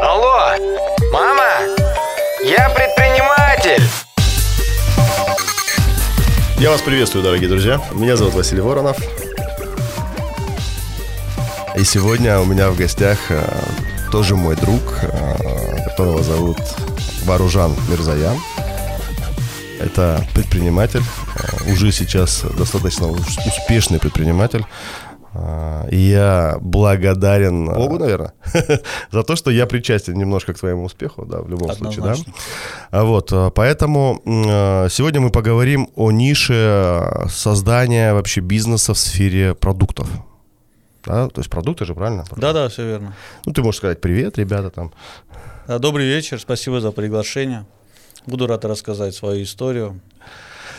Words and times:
Алло, 0.00 0.56
мама, 1.12 1.44
я 2.42 2.70
предприниматель. 2.70 3.82
Я 6.58 6.70
вас 6.70 6.80
приветствую, 6.80 7.22
дорогие 7.22 7.48
друзья. 7.48 7.80
Меня 7.92 8.16
зовут 8.16 8.34
Василий 8.34 8.62
Воронов. 8.62 8.96
И 11.76 11.84
сегодня 11.84 12.40
у 12.40 12.44
меня 12.46 12.70
в 12.70 12.76
гостях 12.76 13.18
э, 13.28 13.42
тоже 14.10 14.36
мой 14.36 14.56
друг, 14.56 14.80
э, 15.02 15.84
которого 15.84 16.22
зовут 16.22 16.58
Вооружан 17.24 17.74
Мирзаян. 17.88 18.38
Это 19.78 20.24
предприниматель, 20.34 21.02
э, 21.02 21.72
уже 21.72 21.92
сейчас 21.92 22.42
достаточно 22.42 23.08
успешный 23.08 23.98
предприниматель. 23.98 24.64
Э, 25.90 25.96
я 25.96 26.58
благодарен 26.60 27.66
Богу, 27.66 27.98
наверное, 27.98 28.32
за 29.10 29.22
то, 29.22 29.36
что 29.36 29.50
я 29.50 29.66
причастен 29.66 30.14
немножко 30.14 30.54
к 30.54 30.58
твоему 30.58 30.84
успеху, 30.84 31.24
да, 31.24 31.40
в 31.40 31.48
любом 31.48 31.72
случае, 31.72 32.02
да. 32.02 32.14
А 32.90 33.04
Вот, 33.04 33.32
э, 33.32 33.50
поэтому 33.54 34.22
э, 34.24 34.88
сегодня 34.90 35.20
мы 35.20 35.30
поговорим 35.30 35.88
о 35.96 36.10
нише 36.10 36.54
э, 36.54 37.28
создания 37.28 38.14
вообще 38.14 38.40
бизнеса 38.40 38.94
в 38.94 38.98
сфере 38.98 39.54
продуктов. 39.54 40.08
Да, 41.04 41.28
то 41.28 41.40
есть 41.40 41.50
продукты 41.50 41.84
же, 41.84 41.94
правильно? 41.94 42.24
Да-да, 42.36 42.68
все 42.68 42.86
верно. 42.86 43.14
Ну, 43.46 43.52
ты 43.52 43.62
можешь 43.62 43.78
сказать 43.78 44.00
привет, 44.00 44.38
ребята, 44.38 44.70
там. 44.70 44.92
Добрый 45.66 46.06
вечер, 46.06 46.38
спасибо 46.38 46.80
за 46.80 46.92
приглашение. 46.92 47.64
Буду 48.26 48.46
рад 48.46 48.64
рассказать 48.64 49.14
свою 49.14 49.42
историю. 49.42 50.00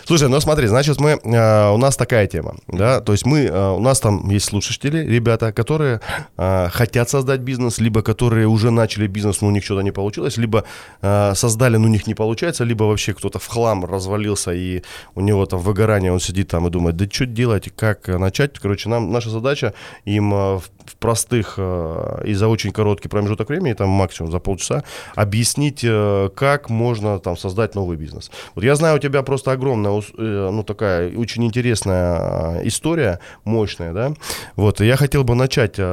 Слушай, 0.06 0.30
ну 0.30 0.40
смотри, 0.40 0.68
значит, 0.68 1.00
мы, 1.00 1.12
э, 1.12 1.70
у 1.72 1.78
нас 1.78 1.96
такая 1.96 2.28
тема, 2.28 2.56
да, 2.68 3.00
то 3.02 3.12
есть 3.12 3.26
мы, 3.26 3.40
э, 3.46 3.72
у 3.72 3.80
нас 3.80 4.00
там 4.00 4.30
есть 4.30 4.46
слушатели, 4.46 4.98
ребята, 4.98 5.52
которые 5.54 6.02
э, 6.38 6.70
хотят 6.70 7.10
создать 7.10 7.42
бизнес, 7.42 7.80
либо 7.80 8.02
которые 8.02 8.48
уже 8.48 8.72
начали 8.72 9.08
бизнес, 9.08 9.42
но 9.42 9.48
у 9.48 9.52
них 9.52 9.64
что-то 9.64 9.82
не 9.82 9.92
получилось, 9.92 10.38
либо 10.38 10.64
э, 11.02 11.34
создали, 11.36 11.78
но 11.78 11.86
у 11.86 11.90
них 11.90 12.08
не 12.08 12.16
получается, 12.16 12.64
либо 12.64 12.84
вообще 12.84 13.14
кто-то 13.14 13.40
в 13.40 13.48
хлам 13.48 13.86
развалился, 13.86 14.52
и 14.54 14.82
у 15.16 15.22
него 15.22 15.46
там 15.46 15.60
выгорание, 15.60 16.12
он 16.12 16.20
сидит 16.20 16.48
там 16.48 16.68
и 16.68 16.70
думает, 16.70 16.96
да 16.96 17.06
что 17.10 17.26
делать, 17.26 17.70
как 17.76 18.10
э, 18.10 18.18
начать, 18.18 18.60
короче, 18.60 18.90
нам, 18.90 19.12
наша 19.12 19.30
задача 19.30 19.74
им 20.06 20.34
э, 20.34 20.60
в 20.86 20.96
простых 20.98 21.56
э, 21.58 22.24
и 22.26 22.34
за 22.34 22.48
очень 22.48 22.72
короткий 22.72 23.10
промежуток 23.10 23.50
времени, 23.50 23.74
там 23.74 23.90
максимум 23.90 24.32
за 24.32 24.40
полчаса, 24.40 24.84
объяснить, 25.16 25.82
э, 25.84 26.30
как 26.36 26.70
можно 26.70 27.20
там 27.20 27.38
создать 27.38 27.76
новый 27.76 27.98
бизнес. 27.98 28.32
Вот 28.56 28.64
я 28.64 28.76
знаю, 28.76 28.98
у 28.98 29.00
тебя 29.00 29.24
просто 29.24 29.52
огромная, 29.52 30.02
э, 30.02 30.50
ну 30.52 30.64
такая 30.64 31.16
очень 31.16 31.44
интересная 31.46 32.60
э, 32.62 32.68
история, 32.68 33.20
мощная, 33.44 33.94
да. 33.94 34.14
Вот, 34.56 34.82
и 34.82 34.86
я 34.86 34.96
хотел 34.98 35.24
бы 35.24 35.36
начать 35.36 35.76
э, 35.78 35.84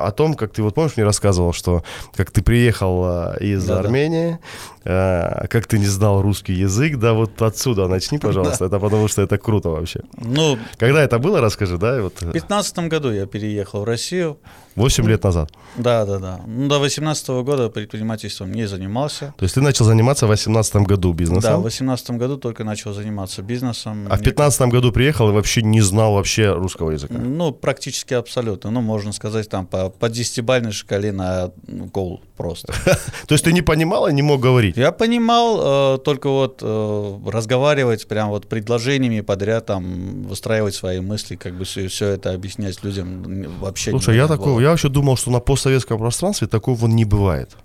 о 0.00 0.10
том, 0.12 0.34
как 0.34 0.52
ты 0.52 0.62
вот 0.62 0.74
помнишь, 0.74 0.96
мне 0.96 1.04
рассказывал, 1.04 1.52
что 1.52 1.82
как 2.14 2.30
ты 2.30 2.42
приехал 2.42 3.04
э, 3.06 3.36
из 3.40 3.64
Да-да. 3.64 3.80
Армении, 3.80 4.38
э, 4.84 5.46
как 5.48 5.66
ты 5.66 5.78
не 5.78 5.86
знал 5.86 6.22
русский 6.22 6.52
язык, 6.52 6.96
да, 6.98 7.12
вот 7.12 7.40
отсюда 7.42 7.88
начни, 7.88 8.18
пожалуйста, 8.22 8.66
это 8.66 8.78
потому 8.78 9.08
что 9.08 9.22
это 9.22 9.38
круто 9.38 9.70
вообще. 9.70 10.00
Ну, 10.16 10.58
Когда 10.78 11.02
это 11.02 11.18
было, 11.18 11.40
расскажи, 11.40 11.78
да, 11.78 12.00
вот 12.02 12.14
в 12.16 12.20
2015 12.20 12.78
году 12.88 13.12
я 13.12 13.26
переехал 13.26 13.80
в 13.80 13.84
Россию. 13.84 14.38
8 14.76 15.06
лет 15.08 15.22
назад. 15.22 15.50
Да, 15.76 16.04
да, 16.04 16.18
да. 16.18 16.40
Ну, 16.46 16.68
до 16.68 16.78
2018 16.78 17.28
года 17.44 17.68
предпринимательством 17.68 18.52
не 18.52 18.66
занимался. 18.66 19.34
То 19.38 19.44
есть 19.44 19.54
ты 19.54 19.60
начал 19.60 19.84
заниматься 19.84 20.26
в 20.26 20.28
2018 20.28 20.76
году 20.76 21.10
Да, 21.10 21.14
в 21.14 21.16
бизнесом, 21.16 21.60
2018 21.62 22.10
году 22.12 22.36
только 22.38 22.64
начал 22.64 22.92
заниматься 22.92 23.42
бизнесом. 23.42 24.06
а 24.06 24.16
в 24.16 24.22
2015 24.22 24.62
году 24.68 24.92
приехал 24.92 25.30
и 25.30 25.32
вообще 25.32 25.62
не 25.62 25.80
знал 25.80 26.14
вообще 26.14 26.52
русского 26.52 26.90
языка. 26.90 27.14
Ну, 27.14 27.52
практически 27.52 28.14
абсолютно. 28.14 28.70
Ну, 28.70 28.80
можно 28.80 29.12
сказать, 29.12 29.48
там 29.48 29.66
по, 29.66 29.90
по 29.90 30.08
десятибалльной 30.08 30.72
шкале 30.72 31.12
на 31.12 31.52
гол 31.66 32.22
просто. 32.36 32.72
То 33.26 33.34
есть 33.34 33.44
ты 33.44 33.52
не 33.52 33.62
понимал 33.62 34.08
и 34.08 34.12
не 34.12 34.22
мог 34.22 34.40
говорить? 34.40 34.76
Я 34.76 34.92
понимал, 34.92 35.94
э, 35.94 35.98
только 35.98 36.28
вот 36.28 36.60
э, 36.62 37.18
разговаривать 37.26 38.06
прям 38.08 38.30
вот 38.30 38.48
предложениями 38.48 39.20
подряд, 39.20 39.66
там, 39.66 40.22
выстраивать 40.24 40.74
свои 40.74 41.00
мысли, 41.00 41.36
как 41.36 41.54
бы 41.54 41.64
все, 41.64 42.06
это 42.06 42.32
объяснять 42.32 42.82
людям 42.82 43.44
вообще 43.60 43.90
Слушай, 43.90 44.16
я 44.16 44.26
такого, 44.26 44.60
я 44.64 44.70
вообще 44.70 44.88
думал, 44.88 45.16
что 45.16 45.30
на 45.30 45.40
постсоветском 45.40 45.98
пространстве 45.98 46.48
такого 46.48 46.86
не 46.86 47.04
бывает. 47.04 47.56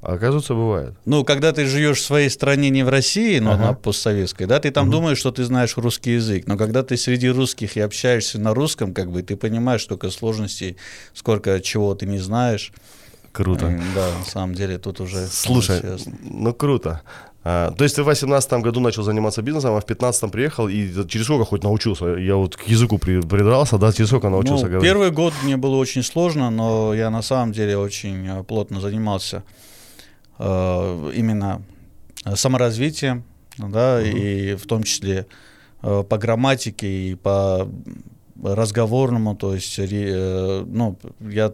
А 0.00 0.14
оказывается, 0.14 0.52
бывает. 0.54 0.94
Ну, 1.06 1.24
когда 1.24 1.52
ты 1.52 1.64
живешь 1.64 1.98
в 1.98 2.04
своей 2.04 2.28
стране, 2.28 2.68
не 2.68 2.82
в 2.82 2.90
России, 2.90 3.38
но 3.38 3.52
Ага. 3.52 3.62
на 3.68 3.72
постсоветской, 3.72 4.46
да, 4.46 4.60
ты 4.60 4.70
там 4.70 4.90
думаешь, 4.90 5.16
что 5.16 5.30
ты 5.30 5.44
знаешь 5.44 5.78
русский 5.78 6.12
язык, 6.12 6.46
но 6.46 6.58
когда 6.58 6.82
ты 6.82 6.98
среди 6.98 7.30
русских 7.30 7.78
и 7.78 7.80
общаешься 7.80 8.38
на 8.38 8.52
русском, 8.52 8.92
как 8.92 9.10
бы, 9.10 9.22
ты 9.22 9.34
понимаешь, 9.36 9.84
сколько 9.84 10.10
сложностей, 10.10 10.76
сколько 11.14 11.58
чего 11.60 11.94
ты 11.94 12.04
не 12.06 12.18
знаешь. 12.18 12.70
Круто. 13.32 13.80
Да, 13.94 14.10
на 14.18 14.24
самом 14.26 14.54
деле 14.54 14.78
тут 14.78 15.00
уже... 15.00 15.26
Слушай, 15.26 15.80
ну 16.22 16.52
круто. 16.52 17.00
А, 17.46 17.70
то 17.72 17.84
есть 17.84 17.96
ты 17.96 18.02
в 18.02 18.06
2018 18.06 18.52
году 18.62 18.80
начал 18.80 19.02
заниматься 19.02 19.42
бизнесом, 19.42 19.70
а 19.74 19.80
в 19.80 19.84
2015 19.86 20.30
приехал 20.32 20.66
и 20.68 20.88
через 21.08 21.24
сколько 21.26 21.44
хоть 21.44 21.62
научился? 21.62 22.06
Я 22.16 22.36
вот 22.36 22.56
к 22.56 22.62
языку 22.62 22.96
при- 22.98 23.20
придрался, 23.20 23.76
да, 23.78 23.92
через 23.92 24.08
сколько 24.08 24.30
научился 24.30 24.64
Ну, 24.64 24.70
говорить? 24.72 24.90
первый 24.90 25.10
год 25.10 25.34
мне 25.42 25.56
было 25.58 25.76
очень 25.76 26.02
сложно, 26.02 26.50
но 26.50 26.94
я 26.94 27.10
на 27.10 27.20
самом 27.22 27.52
деле 27.52 27.76
очень 27.76 28.26
э, 28.26 28.42
плотно 28.44 28.80
занимался 28.80 29.42
э, 30.38 31.12
именно 31.14 31.62
э, 32.24 32.34
саморазвитием, 32.36 33.24
да, 33.58 34.00
и 34.02 34.54
в 34.54 34.66
том 34.66 34.82
числе 34.82 35.26
э, 35.82 36.02
по 36.08 36.16
грамматике 36.16 36.86
и 37.10 37.14
по 37.14 37.68
разговорному, 38.42 39.36
то 39.36 39.54
есть, 39.54 39.78
э, 39.78 40.64
ну, 40.66 40.98
я... 41.20 41.52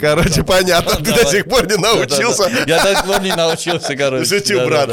Короче, 0.00 0.42
понятно, 0.42 0.96
ты 0.96 1.12
до 1.14 1.24
сих 1.26 1.44
пор 1.44 1.66
не 1.66 1.76
научился. 1.76 2.50
Я 2.66 2.82
до 2.82 2.94
сих 2.94 3.04
пор 3.04 3.20
не 3.22 3.34
научился, 3.36 3.96
короче. 3.96 4.24
Шучу, 4.24 4.66
брат. 4.66 4.90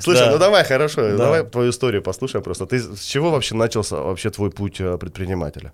Слушай, 0.00 0.30
ну 0.30 0.38
давай, 0.38 0.64
хорошо, 0.64 1.02
Да. 1.10 1.16
давай 1.16 1.44
твою 1.44 1.70
историю 1.70 2.02
послушаем 2.02 2.42
просто. 2.42 2.66
Ты 2.66 2.78
с 2.78 3.02
чего 3.04 3.30
вообще 3.30 3.54
начался 3.54 3.96
вообще 3.96 4.30
твой 4.30 4.50
путь 4.50 4.80
э, 4.80 4.96
предпринимателя? 4.98 5.72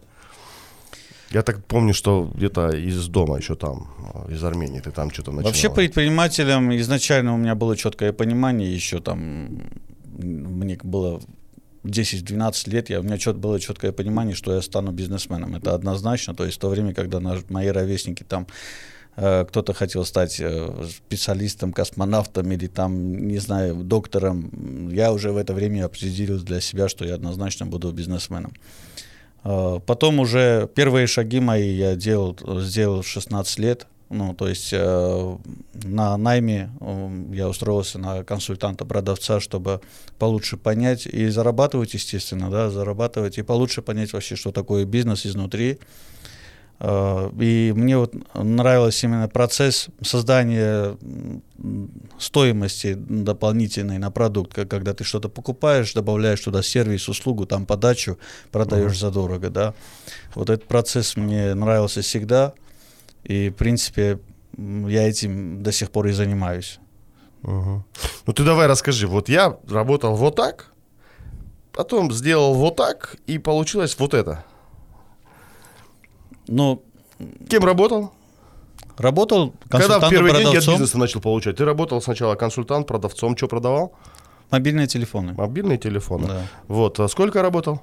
Я 1.30 1.42
так 1.42 1.64
помню, 1.64 1.94
что 1.94 2.28
где-то 2.34 2.70
из 2.70 3.06
дома 3.06 3.36
еще 3.38 3.54
там, 3.54 3.88
э, 4.28 4.34
из 4.34 4.42
Армении, 4.42 4.80
ты 4.80 4.90
там 4.90 5.10
что-то 5.10 5.30
начинал. 5.30 5.52
Вообще 5.52 5.70
предпринимателем 5.70 6.72
изначально 6.76 7.34
у 7.34 7.36
меня 7.36 7.54
было 7.54 7.76
четкое 7.76 8.12
понимание, 8.12 8.74
еще 8.74 8.98
там 8.98 9.62
мне 10.18 10.78
было 10.82 11.20
10-12 11.84 12.70
лет, 12.70 12.90
я, 12.90 13.00
у 13.00 13.02
меня 13.02 13.18
чет, 13.18 13.36
было 13.36 13.58
четкое 13.60 13.92
понимание, 13.92 14.34
что 14.34 14.54
я 14.54 14.62
стану 14.62 14.92
бизнесменом. 14.92 15.56
Это 15.56 15.74
однозначно. 15.74 16.34
То 16.34 16.44
есть 16.44 16.56
в 16.58 16.60
то 16.60 16.68
время, 16.68 16.94
когда 16.94 17.20
наш- 17.20 17.48
мои 17.48 17.68
ровесники 17.68 18.22
там 18.22 18.46
э, 19.16 19.44
кто-то 19.44 19.72
хотел 19.72 20.04
стать 20.04 20.40
э, 20.40 20.84
специалистом, 20.88 21.72
космонавтом 21.72 22.50
или 22.52 22.66
там, 22.66 23.26
не 23.28 23.38
знаю, 23.38 23.74
доктором, 23.76 24.88
я 24.90 25.12
уже 25.12 25.32
в 25.32 25.36
это 25.36 25.54
время 25.54 25.86
определил 25.86 26.38
для 26.40 26.60
себя, 26.60 26.88
что 26.88 27.04
я 27.04 27.14
однозначно 27.14 27.66
буду 27.66 27.92
бизнесменом. 27.92 28.52
Э, 29.44 29.80
Потом 29.86 30.20
уже 30.20 30.68
первые 30.74 31.06
шаги 31.06 31.40
мои 31.40 31.70
я 31.74 31.96
делал, 31.96 32.36
сделал 32.60 33.02
в 33.02 33.08
16 33.08 33.58
лет. 33.58 33.86
Ну, 34.10 34.34
то 34.34 34.48
есть 34.48 34.70
э, 34.72 35.36
на 35.84 36.16
найме 36.16 36.70
э, 36.80 37.24
я 37.32 37.48
устроился 37.48 37.96
на 38.00 38.24
консультанта-продавца, 38.24 39.38
чтобы 39.38 39.80
получше 40.18 40.56
понять 40.56 41.06
и 41.06 41.28
зарабатывать, 41.28 41.94
естественно, 41.94 42.50
да, 42.50 42.70
зарабатывать 42.70 43.38
и 43.38 43.42
получше 43.42 43.82
понять 43.82 44.12
вообще, 44.12 44.34
что 44.34 44.50
такое 44.50 44.84
бизнес 44.84 45.26
изнутри. 45.26 45.78
Э, 46.80 47.30
И 47.40 47.72
мне 47.76 47.98
вот 47.98 48.12
нравился 48.34 49.06
именно 49.06 49.28
процесс 49.28 49.86
создания 50.02 50.96
стоимости 52.18 52.94
дополнительной 52.94 53.98
на 53.98 54.10
продукт, 54.10 54.54
когда 54.54 54.92
ты 54.92 55.04
что-то 55.04 55.28
покупаешь, 55.28 55.92
добавляешь 55.94 56.40
туда 56.40 56.62
сервис, 56.64 57.08
услугу, 57.08 57.46
там 57.46 57.64
подачу, 57.64 58.18
продаешь 58.50 58.98
задорого, 58.98 59.50
да. 59.50 59.74
Вот 60.34 60.50
этот 60.50 60.66
процесс 60.66 61.16
мне 61.16 61.54
нравился 61.54 62.00
всегда, 62.02 62.54
и, 63.24 63.50
в 63.50 63.54
принципе, 63.54 64.18
я 64.56 65.08
этим 65.08 65.62
до 65.62 65.72
сих 65.72 65.90
пор 65.90 66.08
и 66.08 66.12
занимаюсь. 66.12 66.78
Мгм. 67.42 67.84
Ну 68.26 68.32
ты 68.32 68.44
давай 68.44 68.66
расскажи. 68.66 69.06
Вот 69.06 69.28
я 69.28 69.56
работал 69.68 70.14
вот 70.14 70.36
так, 70.36 70.72
потом 71.72 72.12
сделал 72.12 72.54
вот 72.54 72.76
так, 72.76 73.16
и 73.26 73.38
получилось 73.38 73.96
вот 73.98 74.14
это. 74.14 74.44
Ну, 76.46 76.82
Кем 77.48 77.64
работал? 77.64 78.12
работал 78.96 79.54
Когда 79.68 79.98
в 79.98 80.10
первые 80.10 80.34
деньги 80.34 80.56
от 80.56 80.64
консультантом-продавцом, 80.64 80.74
бизнеса 80.74 80.98
начал 80.98 81.20
получать? 81.20 81.56
Ты 81.56 81.64
работал 81.64 82.02
сначала 82.02 82.34
консультант, 82.34 82.86
продавцом, 82.86 83.36
что 83.36 83.48
продавал? 83.48 83.94
мобильные 84.50 84.86
телефоны. 84.86 85.32
Мобильные 85.34 85.78
телефоны. 85.78 86.26
Да. 86.26 86.42
Вот. 86.68 86.98
А 87.00 87.08
сколько 87.08 87.40
работал? 87.42 87.82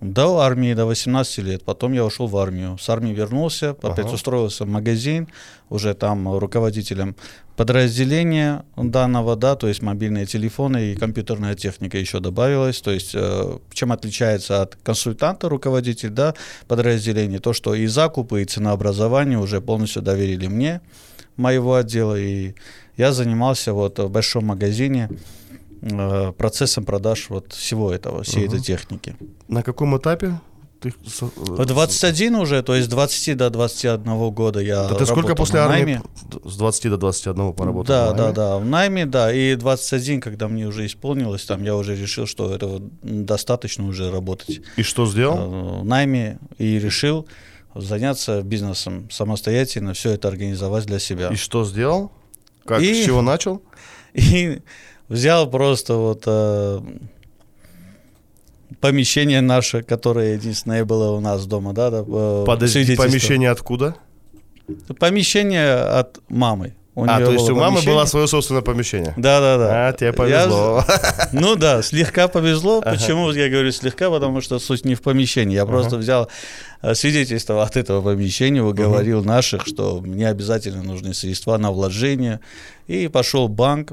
До 0.00 0.38
армии, 0.38 0.74
до 0.74 0.86
18 0.86 1.38
лет. 1.38 1.64
Потом 1.64 1.92
я 1.92 2.04
ушел 2.04 2.28
в 2.28 2.36
армию. 2.36 2.78
С 2.78 2.88
армии 2.88 3.12
вернулся, 3.12 3.70
опять 3.70 4.06
Ага. 4.06 4.14
устроился 4.14 4.64
в 4.64 4.68
магазин, 4.68 5.28
уже 5.70 5.94
там 5.94 6.38
руководителем 6.38 7.16
подразделения 7.56 8.64
данного, 8.76 9.34
да, 9.34 9.56
то 9.56 9.66
есть 9.66 9.82
мобильные 9.82 10.26
телефоны 10.26 10.92
и 10.92 10.94
компьютерная 10.94 11.56
техника 11.56 11.98
еще 11.98 12.20
добавилась. 12.20 12.80
То 12.80 12.92
есть 12.92 13.10
э, 13.14 13.58
чем 13.72 13.90
отличается 13.90 14.62
от 14.62 14.76
консультанта 14.76 15.48
руководитель, 15.48 16.10
да, 16.10 16.34
подразделения, 16.68 17.40
то, 17.40 17.52
что 17.52 17.74
и 17.74 17.86
закупы, 17.86 18.42
и 18.42 18.44
ценообразование 18.44 19.38
уже 19.38 19.60
полностью 19.60 20.02
доверили 20.02 20.46
мне, 20.46 20.80
моего 21.36 21.74
отдела, 21.74 22.16
и 22.18 22.54
я 22.96 23.12
занимался 23.12 23.72
вот 23.72 23.98
в 23.98 24.08
большом 24.08 24.46
магазине 24.46 25.08
процессом 26.36 26.84
продаж 26.84 27.26
вот 27.30 27.52
всего 27.52 27.92
этого, 27.92 28.22
всей 28.22 28.46
этой 28.46 28.60
техники. 28.60 29.16
На 29.48 29.62
каком 29.62 29.96
этапе? 29.96 30.38
Ты 30.80 30.94
со- 31.08 31.30
В 31.34 31.64
21 31.66 32.36
уже, 32.36 32.62
то 32.62 32.72
есть 32.76 32.86
с 32.86 32.90
20 32.90 33.36
до 33.36 33.50
21 33.50 34.30
года 34.30 34.60
я 34.60 34.86
Да 34.88 34.94
ты 34.94 35.06
сколько 35.06 35.34
после 35.34 35.58
армии? 35.58 35.74
найме. 35.94 36.02
С 36.44 36.56
20 36.56 36.90
до 36.90 36.96
21 36.96 37.52
поработал? 37.52 37.84
Да, 37.86 38.12
да, 38.12 38.30
да, 38.32 38.58
в 38.58 38.64
найме, 38.64 39.04
да, 39.04 39.32
и 39.32 39.56
21, 39.56 40.20
когда 40.20 40.46
мне 40.46 40.68
уже 40.68 40.86
исполнилось, 40.86 41.44
там 41.46 41.64
я 41.64 41.74
уже 41.74 41.96
решил, 41.96 42.26
что 42.26 42.54
этого 42.54 42.80
достаточно 43.02 43.88
уже 43.88 44.12
работать 44.12 44.60
И 44.76 44.82
что 44.84 45.06
сделал? 45.06 45.38
э, 45.38 45.80
в 45.80 45.84
найме, 45.84 46.38
и 46.58 46.78
решил 46.78 47.26
заняться 47.74 48.42
бизнесом 48.42 49.10
самостоятельно, 49.10 49.94
все 49.94 50.10
это 50.10 50.28
организовать 50.28 50.86
для 50.86 51.00
себя. 51.00 51.28
И 51.30 51.34
что 51.36 51.64
сделал? 51.64 52.12
Как, 52.64 52.82
И- 52.82 53.02
с 53.02 53.04
чего 53.04 53.20
начал? 53.20 53.62
И 54.14 54.60
взял 55.08 55.48
просто 55.50 55.94
вот 55.94 56.22
э, 56.26 56.80
помещение 58.80 59.40
наше, 59.40 59.82
которое 59.82 60.34
единственное 60.34 60.84
было 60.84 61.12
у 61.12 61.20
нас 61.20 61.46
дома, 61.46 61.72
да, 61.72 61.90
да 61.90 62.04
э, 62.06 62.44
Подожди, 62.46 62.96
помещение 62.96 63.50
откуда? 63.50 63.96
Помещение 64.98 65.74
от 65.74 66.18
мамы. 66.28 66.74
У 66.98 67.04
а, 67.04 67.20
то 67.20 67.30
есть 67.30 67.48
у 67.48 67.54
мамы 67.54 67.80
было 67.82 68.06
свое 68.06 68.26
собственное 68.26 68.60
помещение. 68.60 69.14
Да, 69.16 69.38
да, 69.38 69.56
да. 69.56 69.88
А, 69.88 69.92
тебе 69.92 70.12
повезло. 70.12 70.84
Я- 70.88 71.28
ну 71.32 71.54
да, 71.54 71.80
слегка 71.80 72.26
повезло. 72.26 72.82
Почему 72.82 73.30
я 73.30 73.48
говорю 73.48 73.70
слегка? 73.70 74.10
Потому 74.10 74.40
что 74.40 74.58
суть 74.58 74.84
не 74.84 74.96
в 74.96 75.02
помещении. 75.02 75.54
Я 75.54 75.64
просто 75.64 75.96
взял 75.96 76.28
э, 76.82 76.94
свидетельство 76.94 77.62
от 77.62 77.76
этого 77.76 78.02
помещения, 78.02 78.64
уговорил 78.64 79.22
наших, 79.22 79.64
что 79.64 80.00
мне 80.00 80.28
обязательно 80.28 80.82
нужны 80.82 81.14
средства 81.14 81.56
на 81.56 81.70
вложение. 81.70 82.40
И 82.88 83.06
пошел 83.06 83.46
банк, 83.46 83.92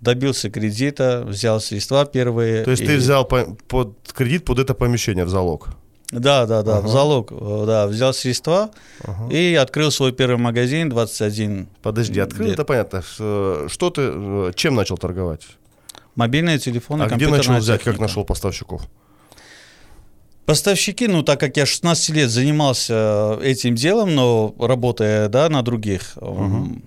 добился 0.00 0.50
кредита, 0.50 1.24
взял 1.26 1.60
средства 1.60 2.04
первые. 2.04 2.64
То 2.64 2.70
есть 2.72 2.82
и- 2.82 2.86
ты 2.86 2.96
взял 2.96 3.24
по- 3.24 3.56
под 3.68 3.94
кредит 4.14 4.44
под 4.44 4.58
это 4.58 4.74
помещение 4.74 5.24
в 5.24 5.28
залог. 5.28 5.68
Да, 6.12 6.46
да, 6.46 6.62
да, 6.62 6.78
Ага. 6.78 6.86
в 6.86 6.90
залог, 6.90 7.32
э, 7.32 7.64
да, 7.66 7.86
взял 7.88 8.14
средства 8.14 8.70
Ага. 9.02 9.28
и 9.34 9.54
открыл 9.54 9.90
свой 9.90 10.12
первый 10.12 10.36
магазин 10.38 10.88
21. 10.88 11.68
Подожди, 11.82 12.20
открыл, 12.20 12.46
лет. 12.46 12.54
это 12.54 12.64
понятно. 12.64 13.02
Что 13.02 13.90
ты, 13.90 14.02
э, 14.14 14.52
чем 14.54 14.76
начал 14.76 14.96
торговать? 14.98 15.42
Мобильные 16.14 16.58
телефоны, 16.58 17.02
а 17.02 17.08
где 17.08 17.26
начал 17.26 17.54
взять, 17.54 17.78
как 17.80 17.94
техника. 17.94 18.02
нашел 18.02 18.24
поставщиков? 18.24 18.82
Поставщики, 20.46 21.08
ну 21.08 21.22
так 21.24 21.40
как 21.40 21.56
я 21.56 21.66
16 21.66 22.10
лет 22.10 22.30
занимался 22.30 23.36
этим 23.42 23.74
делом, 23.74 24.14
но 24.14 24.54
работая 24.60 25.28
да, 25.28 25.48
на 25.48 25.62
других, 25.62 26.12
м, 26.20 26.84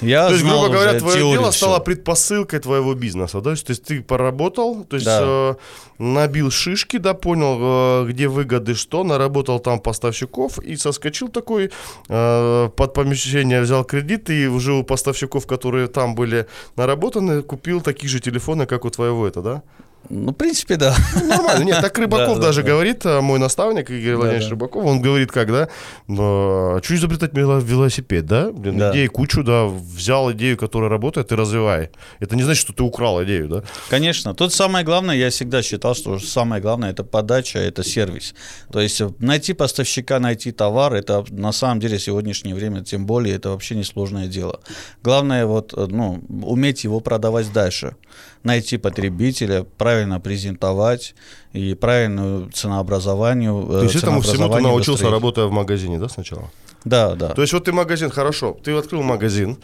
я 0.00 0.26
То 0.28 0.32
есть, 0.34 0.44
знал 0.44 0.60
грубо 0.60 0.74
говоря, 0.74 0.98
твое 1.00 1.18
дело 1.32 1.50
всё. 1.50 1.66
стало 1.66 1.80
предпосылкой 1.80 2.60
твоего 2.60 2.94
бизнеса, 2.94 3.40
да? 3.40 3.54
То 3.56 3.70
есть 3.70 3.82
ты 3.82 4.00
поработал, 4.00 4.84
то 4.84 4.94
есть 4.96 5.06
Да. 5.06 5.20
э, 5.22 5.54
набил 5.98 6.52
шишки, 6.52 6.98
да, 6.98 7.14
понял, 7.14 8.04
э, 8.06 8.06
где 8.10 8.28
выгоды, 8.28 8.74
что, 8.76 9.02
наработал 9.02 9.58
там 9.58 9.80
поставщиков 9.80 10.58
и 10.60 10.76
соскочил 10.76 11.28
такой 11.28 11.70
э, 12.08 12.68
под 12.76 12.94
помещение, 12.94 13.60
взял 13.60 13.84
кредит 13.84 14.30
и 14.30 14.46
уже 14.46 14.72
у 14.72 14.84
поставщиков, 14.84 15.46
которые 15.48 15.88
там 15.88 16.14
были 16.14 16.46
наработаны, 16.76 17.42
купил 17.42 17.80
такие 17.80 18.08
же 18.08 18.20
телефоны, 18.20 18.66
как 18.66 18.84
у 18.84 18.90
твоего 18.90 19.26
это, 19.26 19.42
да? 19.42 19.62
Ну, 20.08 20.32
в 20.32 20.34
принципе, 20.34 20.76
да. 20.76 20.94
Ну, 21.14 21.28
Нормально. 21.28 21.64
Нет, 21.64 21.80
так 21.80 21.96
Рыбаков 21.98 22.28
Да, 22.36 22.40
да, 22.40 22.46
даже 22.48 22.62
да. 22.62 22.68
говорит, 22.68 23.06
а, 23.06 23.20
мой 23.20 23.38
наставник 23.38 23.90
Игорь 23.90 24.16
Владимирович 24.16 24.44
да. 24.44 24.50
Рыбаков, 24.50 24.84
он 24.84 25.00
говорит, 25.00 25.30
как, 25.30 25.48
да, 25.52 25.68
что 26.08 26.80
изобретать 26.94 27.32
вело- 27.32 27.60
велосипед, 27.60 28.26
да? 28.26 28.50
Блин, 28.50 28.78
Да. 28.78 28.92
Идей 28.92 29.06
кучу, 29.08 29.44
да, 29.44 29.66
взял 29.66 30.32
идею, 30.32 30.56
которая 30.56 30.90
работает, 30.90 31.32
и 31.32 31.34
развивай. 31.34 31.90
Это 32.18 32.36
не 32.36 32.42
значит, 32.42 32.60
что 32.60 32.72
ты 32.72 32.82
украл 32.82 33.22
идею, 33.24 33.48
да? 33.48 33.62
Конечно. 33.88 34.34
Тут 34.34 34.52
самое 34.52 34.84
главное, 34.84 35.16
я 35.16 35.30
всегда 35.30 35.62
считал, 35.62 35.94
что 35.94 36.18
самое 36.18 36.60
главное 36.62 36.90
это 36.90 37.04
подача, 37.04 37.58
это 37.58 37.84
сервис. 37.84 38.34
То 38.72 38.80
есть 38.80 39.00
э, 39.00 39.10
найти 39.18 39.52
поставщика, 39.52 40.18
найти 40.18 40.52
товар, 40.52 40.94
это 40.94 41.24
на 41.30 41.52
самом 41.52 41.80
деле 41.80 41.98
сегодняшнее 41.98 42.54
время, 42.54 42.82
тем 42.82 43.06
более, 43.06 43.36
это 43.36 43.50
вообще 43.50 43.74
несложное 43.76 44.26
дело. 44.26 44.60
Главное 45.02 45.46
вот, 45.46 45.72
э, 45.76 45.86
ну, 45.88 46.22
уметь 46.42 46.84
его 46.84 47.00
продавать 47.00 47.52
дальше. 47.52 47.94
Найти 48.42 48.78
потребителя, 48.78 49.64
правильно 49.76 50.18
презентовать 50.20 51.14
и 51.52 51.74
правильную 51.74 52.50
ценообразованию. 52.50 53.66
То 53.66 53.82
есть 53.82 53.96
этому 53.96 54.20
всему 54.20 54.48
ты 54.48 54.60
научился, 54.60 55.10
работая 55.10 55.46
в 55.46 55.52
магазине, 55.52 55.98
да, 55.98 56.08
сначала? 56.08 56.50
Да, 56.84 57.14
да. 57.14 57.28
То 57.30 57.42
есть 57.42 57.52
вот 57.52 57.64
ты 57.64 57.72
магазин, 57.72 58.10
хорошо, 58.10 58.56
ты 58.62 58.72
открыл 58.72 59.02
магазин, 59.02 59.58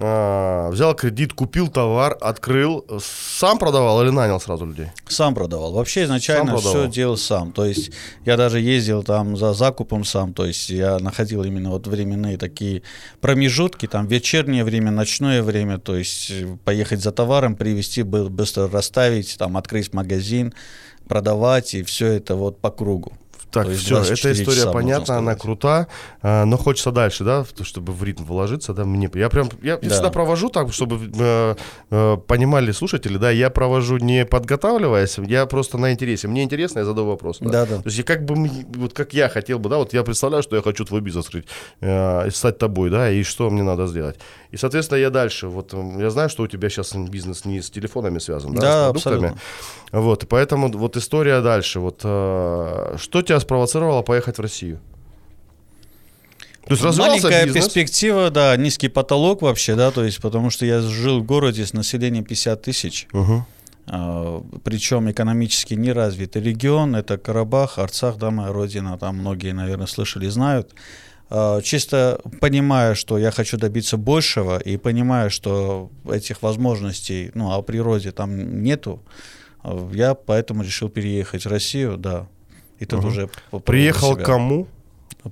а, 0.00 0.70
взял 0.70 0.94
кредит, 0.94 1.32
купил 1.32 1.68
товар, 1.68 2.16
открыл, 2.20 2.84
сам 3.00 3.58
продавал 3.58 4.02
или 4.02 4.10
нанял 4.10 4.38
сразу 4.40 4.66
людей? 4.66 4.88
Сам 5.08 5.34
продавал. 5.34 5.72
Вообще 5.72 6.04
изначально 6.04 6.52
Сам 6.52 6.54
продавал. 6.56 6.82
все 6.84 6.92
делал 6.94 7.16
сам. 7.16 7.52
То 7.52 7.64
есть 7.64 7.90
я 8.24 8.36
даже 8.36 8.60
ездил 8.60 9.02
там 9.02 9.36
за 9.36 9.54
закупом 9.54 10.04
сам. 10.04 10.34
То 10.34 10.46
есть 10.46 10.70
я 10.70 10.98
находил 10.98 11.42
именно 11.42 11.70
вот 11.70 11.86
временные 11.88 12.36
такие 12.36 12.82
промежутки, 13.20 13.86
там 13.86 14.06
вечернее 14.06 14.62
время, 14.62 14.90
ночное 14.92 15.42
время. 15.42 15.78
То 15.78 15.96
есть 15.96 16.30
поехать 16.64 17.00
за 17.02 17.10
товаром, 17.10 17.56
привезти, 17.56 18.02
бы- 18.02 18.28
быстро 18.28 18.68
расставить, 18.68 19.36
там 19.36 19.56
открыть 19.56 19.92
магазин, 19.92 20.54
продавать 21.08 21.74
и 21.74 21.82
все 21.82 22.06
это 22.12 22.36
вот 22.36 22.60
по 22.60 22.70
кругу. 22.70 23.14
Так, 23.50 23.64
То 23.64 23.70
есть 23.70 23.84
все, 23.84 23.96
эта 23.96 24.06
24 24.08 24.42
история 24.42 24.72
понятна, 24.72 25.18
она 25.18 25.34
крута, 25.34 25.86
а, 26.22 26.44
но 26.44 26.56
хочется 26.58 26.90
дальше, 26.92 27.24
да, 27.24 27.44
чтобы 27.62 27.92
в 27.92 28.04
ритм 28.04 28.24
вложиться, 28.24 28.74
да, 28.74 28.84
мне, 28.84 29.10
я 29.14 29.28
прям, 29.30 29.48
я 29.62 29.78
Да. 29.78 29.88
всегда 29.88 30.10
провожу 30.10 30.50
так, 30.50 30.72
чтобы 30.72 30.98
э, 31.18 31.54
э, 31.90 32.16
понимали 32.26 32.72
слушатели, 32.72 33.16
да, 33.16 33.30
я 33.30 33.48
провожу 33.50 33.96
не 33.98 34.26
подготавливаясь, 34.26 35.18
я 35.18 35.46
просто 35.46 35.78
на 35.78 35.92
интересе, 35.92 36.28
мне 36.28 36.42
интересно, 36.42 36.80
я 36.80 36.84
задаю 36.84 37.06
вопрос. 37.06 37.38
Да, 37.40 37.50
Да-да. 37.50 37.76
То 37.76 37.86
есть 37.86 37.98
я 37.98 38.04
как 38.04 38.24
бы, 38.24 38.50
вот 38.76 38.92
как 38.92 39.14
я 39.14 39.28
хотел 39.28 39.58
бы, 39.58 39.68
да, 39.70 39.78
вот 39.78 39.94
я 39.94 40.02
представляю, 40.02 40.42
что 40.42 40.56
я 40.56 40.62
хочу 40.62 40.84
твой 40.84 41.00
бизнес 41.00 41.24
открыть, 41.26 41.46
э, 41.80 42.30
стать 42.30 42.58
тобой, 42.58 42.90
да, 42.90 43.10
и 43.10 43.22
что 43.22 43.48
мне 43.50 43.62
надо 43.62 43.86
сделать. 43.86 44.16
И, 44.50 44.56
соответственно, 44.56 44.98
я 44.98 45.10
дальше, 45.10 45.46
вот 45.48 45.74
я 45.98 46.10
знаю, 46.10 46.28
что 46.28 46.42
у 46.42 46.46
тебя 46.46 46.68
сейчас 46.68 46.94
бизнес 46.94 47.44
не 47.44 47.60
с 47.60 47.70
телефонами 47.70 48.18
связан, 48.18 48.54
да, 48.54 48.60
Да, 48.60 48.68
с 48.68 49.02
продуктами. 49.02 49.14
абсолютно. 49.16 49.38
Вот, 49.92 50.26
поэтому 50.28 50.70
вот 50.72 50.96
история 50.96 51.40
дальше. 51.40 51.80
Вот 51.80 52.00
э, 52.04 52.96
что 52.98 53.22
тебя 53.22 53.37
спровоцировало 53.40 54.02
поехать 54.02 54.38
в 54.38 54.40
Россию? 54.40 54.80
То 56.66 56.74
есть 56.74 56.98
Маленькая 56.98 57.46
бизнес. 57.46 57.64
перспектива, 57.64 58.30
да, 58.30 58.54
низкий 58.56 58.88
потолок 58.88 59.40
вообще, 59.40 59.74
да, 59.74 59.90
то 59.90 60.04
есть 60.04 60.20
потому 60.20 60.50
что 60.50 60.66
я 60.66 60.80
жил 60.82 61.20
в 61.20 61.24
городе 61.24 61.64
с 61.64 61.72
населением 61.72 62.24
50 62.24 62.60
тысяч. 62.60 63.06
Мгм. 63.12 63.46
А, 63.86 64.42
Причем 64.64 65.10
экономически 65.10 65.74
не 65.74 65.92
развитый 65.92 66.42
регион, 66.42 66.94
это 66.94 67.16
Карабах, 67.16 67.78
Арцах, 67.78 68.16
да, 68.16 68.30
моя 68.30 68.52
родина, 68.52 68.98
там 68.98 69.16
многие, 69.16 69.52
наверное, 69.52 69.86
слышали, 69.86 70.28
знают. 70.28 70.74
А, 71.30 71.62
Чисто 71.62 72.20
понимая, 72.40 72.94
что 72.94 73.16
я 73.16 73.30
хочу 73.30 73.56
добиться 73.56 73.96
большего, 73.96 74.58
и 74.58 74.76
понимая, 74.76 75.30
что 75.30 75.90
этих 76.10 76.42
возможностей, 76.42 77.30
ну, 77.34 77.52
о 77.52 77.62
природе 77.62 78.12
там 78.12 78.62
нету, 78.62 79.02
а, 79.62 79.90
я 79.94 80.14
поэтому 80.14 80.62
решил 80.62 80.90
переехать 80.90 81.46
в 81.46 81.48
Россию, 81.48 81.96
да. 81.96 82.26
И 82.78 82.84
тут 82.86 83.00
Мгм. 83.00 83.08
уже 83.08 83.28
Приехал 83.64 84.14
себя. 84.14 84.24
кому? 84.24 84.66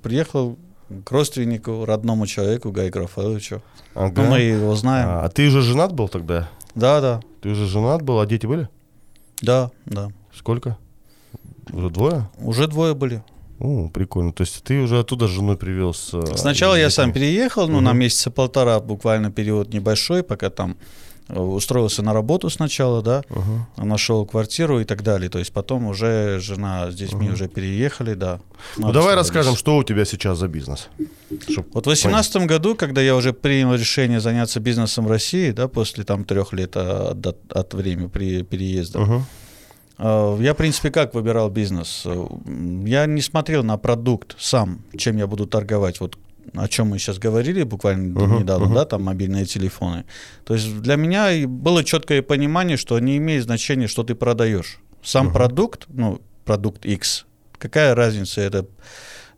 Приехал 0.03 0.57
к 1.05 1.11
родственнику, 1.11 1.85
родному 1.85 2.26
человеку, 2.26 2.71
Гаю 2.73 2.93
Рафаэловичу. 2.93 3.62
Ага. 3.95 4.23
Ну, 4.23 4.31
мы 4.31 4.41
его 4.41 4.75
знаем. 4.76 5.09
А 5.09 5.29
ты 5.29 5.47
уже 5.49 5.62
женат 5.62 5.93
был 5.93 6.09
тогда? 6.09 6.49
Да, 6.75 7.00
да, 7.00 7.21
Ты 7.41 7.50
уже 7.50 7.67
женат 7.67 8.03
был, 8.03 8.21
а 8.21 8.26
дети 8.26 8.47
были? 8.47 8.69
да, 9.43 9.71
да. 9.87 10.11
Сколько? 10.35 10.76
Уже 11.73 11.91
двое? 11.91 12.29
Уже 12.38 12.67
двое 12.67 12.95
были. 12.95 13.23
О, 13.59 13.88
прикольно. 13.88 14.33
То 14.33 14.43
есть 14.43 14.62
ты 14.62 14.81
уже 14.81 14.99
оттуда 14.99 15.26
с 15.26 15.31
женой 15.31 15.57
привез. 15.57 16.11
э, 16.12 16.37
Сначала 16.37 16.75
я 16.75 16.91
сам 16.91 17.12
переехал, 17.12 17.69
ну, 17.69 17.76
Мгм. 17.76 17.85
на 17.85 17.93
месяца 17.95 18.31
полтора, 18.31 18.79
буквально 18.81 19.31
период 19.33 19.73
небольшой, 19.73 20.23
пока 20.23 20.50
там 20.50 20.76
устроился 21.28 22.02
на 22.02 22.12
работу 22.12 22.50
сначала, 22.50 23.02
да, 23.02 23.23
Ага. 23.30 23.85
нашел 23.85 24.25
квартиру 24.26 24.80
и 24.80 24.85
так 24.85 25.02
далее. 25.02 25.28
То 25.28 25.38
есть 25.38 25.52
потом 25.52 25.87
уже 25.87 26.38
жена 26.40 26.90
с 26.90 26.95
детьми 26.95 27.30
уже 27.30 27.49
переехали, 27.49 28.14
да. 28.14 28.40
Ну 28.76 28.92
давай 28.92 29.14
расскажем, 29.14 29.56
что 29.56 29.76
у 29.76 29.83
тебя 29.85 30.04
сейчас 30.04 30.38
за 30.38 30.49
бизнес. 30.49 30.88
Чтоб 31.49 31.66
Вот 31.75 31.85
в 31.85 31.88
2018 31.88 32.47
году, 32.47 32.75
когда 32.76 33.00
я 33.00 33.16
уже 33.16 33.33
принял 33.33 33.75
решение 33.75 34.21
заняться 34.21 34.61
бизнесом 34.61 35.06
в 35.06 35.11
России, 35.11 35.50
да, 35.50 35.66
после 35.68 36.04
там 36.04 36.25
трех 36.25 36.52
лет 36.52 36.76
от, 36.76 37.26
от, 37.26 37.52
от 37.52 37.75
времени 37.75 38.06
при, 38.06 38.42
переезда. 38.42 39.23
Э, 39.99 40.37
Я, 40.40 40.52
в 40.54 40.56
принципе, 40.56 40.90
как 40.90 41.14
выбирал 41.14 41.50
бизнес? 41.50 42.06
Я 42.85 43.06
не 43.06 43.23
смотрел 43.23 43.64
на 43.64 43.76
продукт 43.78 44.37
сам, 44.38 44.80
чем 44.97 45.16
я 45.16 45.26
буду 45.26 45.47
торговать. 45.47 46.00
Вот 46.00 46.16
о 46.55 46.69
чем 46.69 46.88
мы 46.88 46.99
сейчас 46.99 47.19
говорили 47.19 47.62
буквально 47.62 48.21
Мгм, 48.21 48.38
недавно, 48.41 48.67
мгм. 48.67 48.75
да, 48.75 48.85
там 48.85 49.05
мобильные 49.05 49.47
телефоны. 49.47 50.05
То 50.45 50.55
есть 50.55 50.81
для 50.81 50.97
меня 50.97 51.47
было 51.47 51.85
четкое 51.85 52.23
понимание, 52.23 52.76
что 52.76 52.99
не 52.99 53.17
имеет 53.17 53.45
значения, 53.45 53.88
что 53.88 54.03
ты 54.03 54.15
продаешь. 54.15 54.79
Сам 55.03 55.33
продукт, 55.33 55.87
ну, 55.88 56.21
продукт 56.45 56.85
X, 56.85 57.26
какая 57.59 57.95
разница, 57.95 58.41
это 58.41 58.67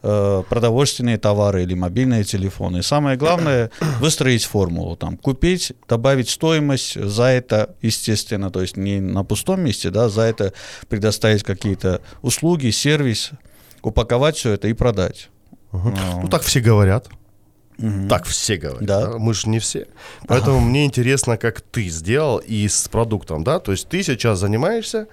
э, 0.03 0.43
продовольственные 0.49 1.19
товары 1.19 1.63
или 1.65 1.75
мобильные 1.75 2.25
телефоны. 2.25 2.79
И 2.79 2.83
самое 2.83 3.17
главное 3.17 3.71
выстроить 4.01 4.45
формулу, 4.45 4.97
там, 4.97 5.17
купить, 5.17 5.73
добавить 5.89 6.31
стоимость 6.31 6.95
за 6.95 7.25
это, 7.25 7.75
естественно, 7.83 8.51
то 8.51 8.61
есть 8.63 8.77
не 8.77 9.01
на 9.01 9.25
пустом 9.25 9.61
месте, 9.63 9.91
да, 9.91 10.09
за 10.09 10.23
это 10.23 10.53
предоставить 10.89 11.43
какие-то 11.43 12.01
услуги, 12.23 12.71
сервис, 12.71 13.31
упаковать 13.83 14.37
все 14.37 14.53
это 14.53 14.69
и 14.69 14.73
продать. 14.73 15.31
Ну, 15.73 15.93
Ну, 16.23 16.29
так 16.29 16.43
все 16.43 16.61
говорят. 16.61 17.09
мгм. 17.79 18.09
Так 18.09 18.25
все 18.25 18.57
говорят. 18.57 18.85
Да. 18.85 19.07
да? 19.13 19.19
Мы 19.19 19.35
же 19.35 19.49
не 19.49 19.59
все. 19.59 19.87
Поэтому 20.27 20.61
мне 20.61 20.85
интересно, 20.87 21.37
как 21.37 21.61
ты 21.61 21.89
сделал 21.89 22.39
и 22.39 22.67
с 22.69 22.89
продуктом, 22.89 23.45
да? 23.45 23.59
То 23.61 23.73
есть 23.73 23.89
ты 23.89 24.03
сейчас 24.03 24.39
занимаешься 24.41 25.07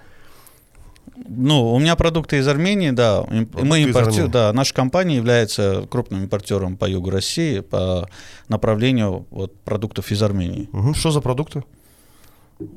Ну, 1.30 1.74
у 1.74 1.80
меня 1.80 1.96
продукты 1.96 2.38
из 2.40 2.48
Армении, 2.48 2.90
да. 2.92 3.22
Продукты 3.22 3.64
Мы 3.66 3.82
из 3.82 3.88
импорти- 3.88 4.08
Армении. 4.16 4.28
да, 4.32 4.52
наша 4.54 4.74
компания 4.74 5.16
является 5.16 5.88
крупным 5.90 6.24
импортером 6.24 6.76
по 6.78 6.86
югу 6.90 7.10
России 7.10 7.60
по 7.62 8.10
направлению 8.50 9.26
вот, 9.32 9.56
продуктов 9.64 10.12
из 10.12 10.22
Армении. 10.22 10.68
Мгм. 10.74 10.94
Что 10.94 11.12
за 11.12 11.22
продукты? 11.22 11.64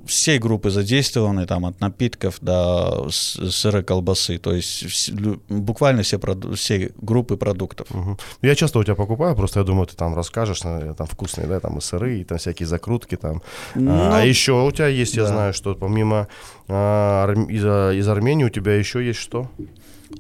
Все 0.07 0.39
группы 0.39 0.71
задействованы, 0.71 1.47
там, 1.47 1.65
от 1.65 1.81
напитков 1.81 2.39
до 2.41 3.09
сыра 3.11 3.83
колбасы, 3.83 4.39
то 4.39 4.53
есть 4.53 5.13
буквально 5.49 6.03
все, 6.03 6.19
все 6.55 6.91
группы 6.97 7.37
продуктов. 7.37 7.89
Мгм. 7.91 8.19
Я 8.43 8.57
часто 8.57 8.81
у 8.81 8.85
тебя 8.85 8.97
покупаю, 8.97 9.37
просто 9.37 9.61
я 9.61 9.65
думаю, 9.65 9.87
ты 9.87 9.95
там 9.95 10.17
расскажешь, 10.17 10.65
наверное, 10.65 10.95
там 10.95 11.07
вкусные, 11.07 11.47
да, 11.47 11.61
там 11.61 11.79
и 11.79 11.81
сыры, 11.81 12.19
и 12.19 12.25
там 12.25 12.39
всякие 12.39 12.67
закрутки 12.67 13.17
там. 13.17 13.41
Ну, 13.77 14.13
а 14.13 14.25
еще 14.25 14.53
у 14.67 14.71
тебя 14.73 14.89
есть, 14.89 15.15
я 15.15 15.23
да. 15.23 15.29
знаю, 15.29 15.55
что 15.55 15.77
помимо 15.77 16.27
а, 16.67 17.33
из, 17.49 17.63
а, 17.65 17.93
из 17.93 18.09
Армении 18.09 18.45
у 18.45 18.51
тебя 18.51 18.75
еще 18.75 19.05
есть 19.07 19.21
что? 19.21 19.49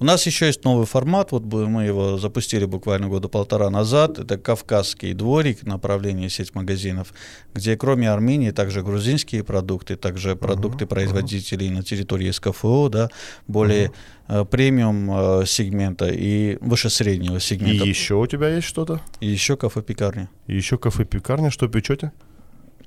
У 0.00 0.04
нас 0.04 0.26
еще 0.26 0.46
есть 0.46 0.64
новый 0.64 0.86
формат, 0.86 1.32
вот 1.32 1.44
мы 1.44 1.84
его 1.84 2.18
запустили 2.18 2.66
буквально 2.66 3.08
года 3.08 3.28
полтора 3.28 3.70
назад. 3.70 4.18
Это 4.18 4.36
Кавказский 4.36 5.14
дворик, 5.14 5.64
направление 5.64 6.28
сеть 6.28 6.54
магазинов, 6.54 7.12
где 7.54 7.76
кроме 7.76 8.10
Армении 8.10 8.50
также 8.50 8.82
грузинские 8.82 9.42
продукты, 9.44 9.96
также 9.96 10.36
продукты 10.36 10.86
производителей 10.86 11.70
на 11.70 11.82
территории 11.82 12.30
СКФО, 12.30 12.88
да, 12.90 13.08
более 13.46 13.90
э, 14.28 14.44
премиум 14.44 15.10
э, 15.10 15.46
сегмента 15.46 16.08
и 16.08 16.58
выше 16.60 16.90
среднего 16.90 17.38
И 17.38 17.40
сегмента. 17.40 17.84
еще 17.84 18.14
у 18.14 18.26
тебя 18.26 18.48
есть 18.54 18.66
что-то? 18.66 19.00
И 19.20 19.26
еще 19.26 19.56
кафе-пекарня. 19.56 20.28
И 20.46 20.54
еще 20.54 20.76
кафе-пекарня, 20.76 21.50
что 21.50 21.66
печете? 21.66 22.12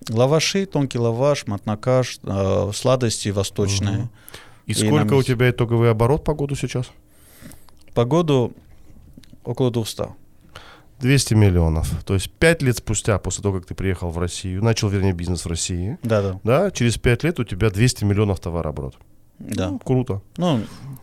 Лаваши, 0.10 0.66
тонкий 0.66 1.00
лаваш, 1.00 1.48
матнакаш, 1.48 2.20
э, 2.24 2.72
сладости 2.74 3.30
восточные. 3.30 4.10
И 4.68 4.72
И 4.72 4.74
сколько 4.74 5.14
у 5.14 5.18
есть- 5.18 5.28
тебя 5.28 5.50
итоговый 5.50 5.90
оборот 5.92 6.24
по 6.24 6.34
году 6.34 6.56
сейчас? 6.56 6.92
По 7.94 8.06
году 8.06 8.54
около 9.44 9.72
200. 9.72 10.04
200 11.00 11.34
миллионов. 11.34 11.92
То 12.06 12.14
есть 12.14 12.30
5 12.32 12.62
лет 12.62 12.78
спустя, 12.78 13.18
после 13.18 13.42
того, 13.42 13.58
как 13.60 13.66
ты 13.68 13.74
приехал 13.74 14.10
в 14.12 14.20
Россию, 14.20 14.64
начал, 14.64 14.88
вернее, 14.90 15.14
бизнес 15.14 15.46
в 15.46 15.48
России, 15.50 15.98
Да-да. 16.04 16.40
да, 16.44 16.72
через 16.72 16.98
5 16.98 17.24
лет 17.24 17.40
у 17.40 17.44
тебя 17.44 17.70
200 17.72 18.04
миллионов 18.06 18.40
товарооборот. 18.40 18.96
Да. 19.40 19.72
Ну, 19.72 19.80
круто. 19.80 20.22
Ну, 20.38 20.60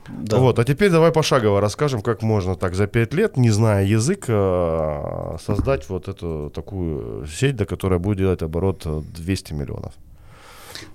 да. 0.09 0.39
Вот, 0.39 0.61
а 0.61 0.65
теперь 0.65 0.91
давай 0.91 1.11
пошагово 1.11 1.61
расскажем, 1.61 2.01
как 2.03 2.23
можно 2.23 2.55
так 2.55 2.75
за 2.77 2.87
5 2.87 3.13
лет, 3.15 3.37
не 3.37 3.51
зная 3.51 3.85
язык, 3.85 4.27
э, 4.29 5.37
создать 5.45 5.89
вот 5.89 6.07
эту 6.07 6.51
такую 6.55 7.27
сеть, 7.27 7.57
до 7.57 7.67
которой 7.67 7.99
будет 7.99 8.19
делать 8.19 8.43
оборот 8.43 8.83
э, 8.87 9.03
200 9.17 9.55
миллионов. 9.55 9.93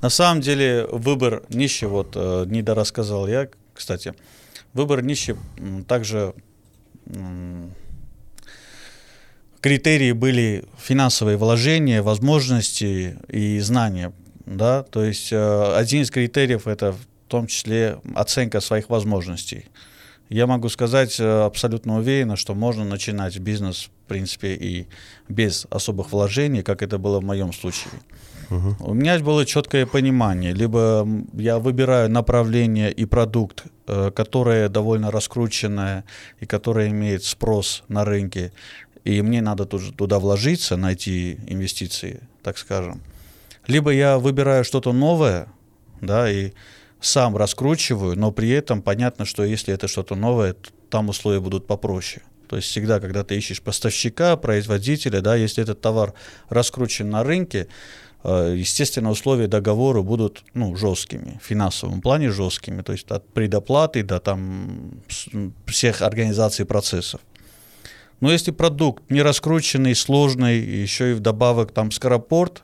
На 0.01 0.09
самом 0.09 0.41
деле 0.41 0.85
выбор 0.91 1.43
нищи, 1.49 1.85
вот 1.85 2.13
э, 2.15 2.45
недорассказал 2.47 3.27
я, 3.27 3.47
кстати, 3.73 4.13
выбор 4.73 5.01
нищи 5.03 5.35
также 5.87 6.33
критерии 9.61 10.11
были 10.11 10.65
финансовые 10.77 11.37
вложения, 11.37 12.01
возможности 12.01 13.17
и 13.29 13.59
знания, 13.59 14.13
да, 14.45 14.83
то 14.83 15.03
есть 15.03 15.31
э, 15.31 15.75
один 15.75 16.01
из 16.01 16.11
критериев 16.11 16.67
это 16.67 16.91
в 16.91 16.99
том 17.29 17.47
числе 17.47 17.99
оценка 18.13 18.59
своих 18.59 18.89
возможностей. 18.89 19.65
Я 20.29 20.47
могу 20.47 20.67
сказать 20.67 21.19
э, 21.19 21.45
абсолютно 21.45 21.97
уверенно, 21.97 22.35
что 22.35 22.53
можно 22.55 22.83
начинать 22.83 23.37
бизнес, 23.39 23.89
принципе, 24.13 24.47
и 24.55 24.87
без 25.29 25.65
особых 25.71 26.11
вложений, 26.11 26.63
как 26.63 26.81
это 26.81 26.97
было 26.97 27.19
в 27.19 27.23
моем 27.23 27.53
случае. 27.53 27.93
У 28.79 28.93
меня 28.93 29.19
было 29.19 29.45
четкое 29.45 29.85
понимание. 29.85 30.53
Либо 30.53 31.07
я 31.33 31.57
выбираю 31.57 32.09
направление 32.09 32.91
и 32.91 33.05
продукт, 33.05 33.63
э, 33.87 34.11
которое 34.11 34.69
довольно 34.69 35.11
раскрученное 35.11 36.03
и 36.41 36.45
которое 36.45 36.89
имеет 36.89 37.23
спрос 37.23 37.83
на 37.87 38.05
рынке, 38.05 38.51
и 39.05 39.21
мне 39.23 39.41
надо 39.41 39.65
тоже 39.65 39.91
туда 39.91 40.19
вложиться, 40.19 40.77
найти 40.77 41.37
инвестиции, 41.47 42.19
так 42.43 42.57
скажем. 42.57 43.01
Либо 43.67 43.91
я 43.91 44.17
выбираю 44.17 44.63
что-то 44.63 44.93
новое, 44.93 45.47
да, 46.01 46.29
и 46.29 46.51
сам 47.01 47.35
раскручиваю, 47.37 48.15
но 48.19 48.31
при 48.31 48.49
этом 48.49 48.81
понятно, 48.81 49.25
что 49.25 49.43
если 49.43 49.73
это 49.73 49.87
что-то 49.87 50.15
новое, 50.15 50.55
там 50.89 51.09
условия 51.09 51.39
будут 51.39 51.65
попроще. 51.67 52.21
То 52.47 52.57
есть 52.57 52.67
всегда, 52.69 52.99
когда 52.99 53.23
ты 53.23 53.35
ищешь 53.35 53.61
поставщика, 53.61 54.35
производителя, 54.37 55.21
да, 55.21 55.35
если 55.35 55.63
этот 55.63 55.81
товар 55.81 56.13
раскручен 56.49 57.09
на 57.09 57.23
рынке, 57.23 57.67
э, 58.23 58.55
естественно, 58.57 59.09
условия 59.09 59.47
договора 59.47 60.01
будут 60.01 60.43
ну, 60.53 60.75
жесткими, 60.75 61.39
в 61.41 61.45
финансовом 61.45 62.01
плане 62.01 62.29
жесткими, 62.29 62.81
то 62.81 62.91
есть 62.91 63.09
от 63.09 63.27
предоплаты 63.33 64.03
до 64.03 64.19
там, 64.19 65.01
всех 65.65 66.01
организаций 66.01 66.65
процессов. 66.65 67.21
Но 68.19 68.31
если 68.31 68.51
продукт 68.51 69.03
не 69.09 69.21
раскрученный, 69.21 69.95
сложный, 69.95 70.59
еще 70.59 71.11
и 71.11 71.13
вдобавок 71.13 71.71
там 71.71 71.91
скоропорт, 71.91 72.63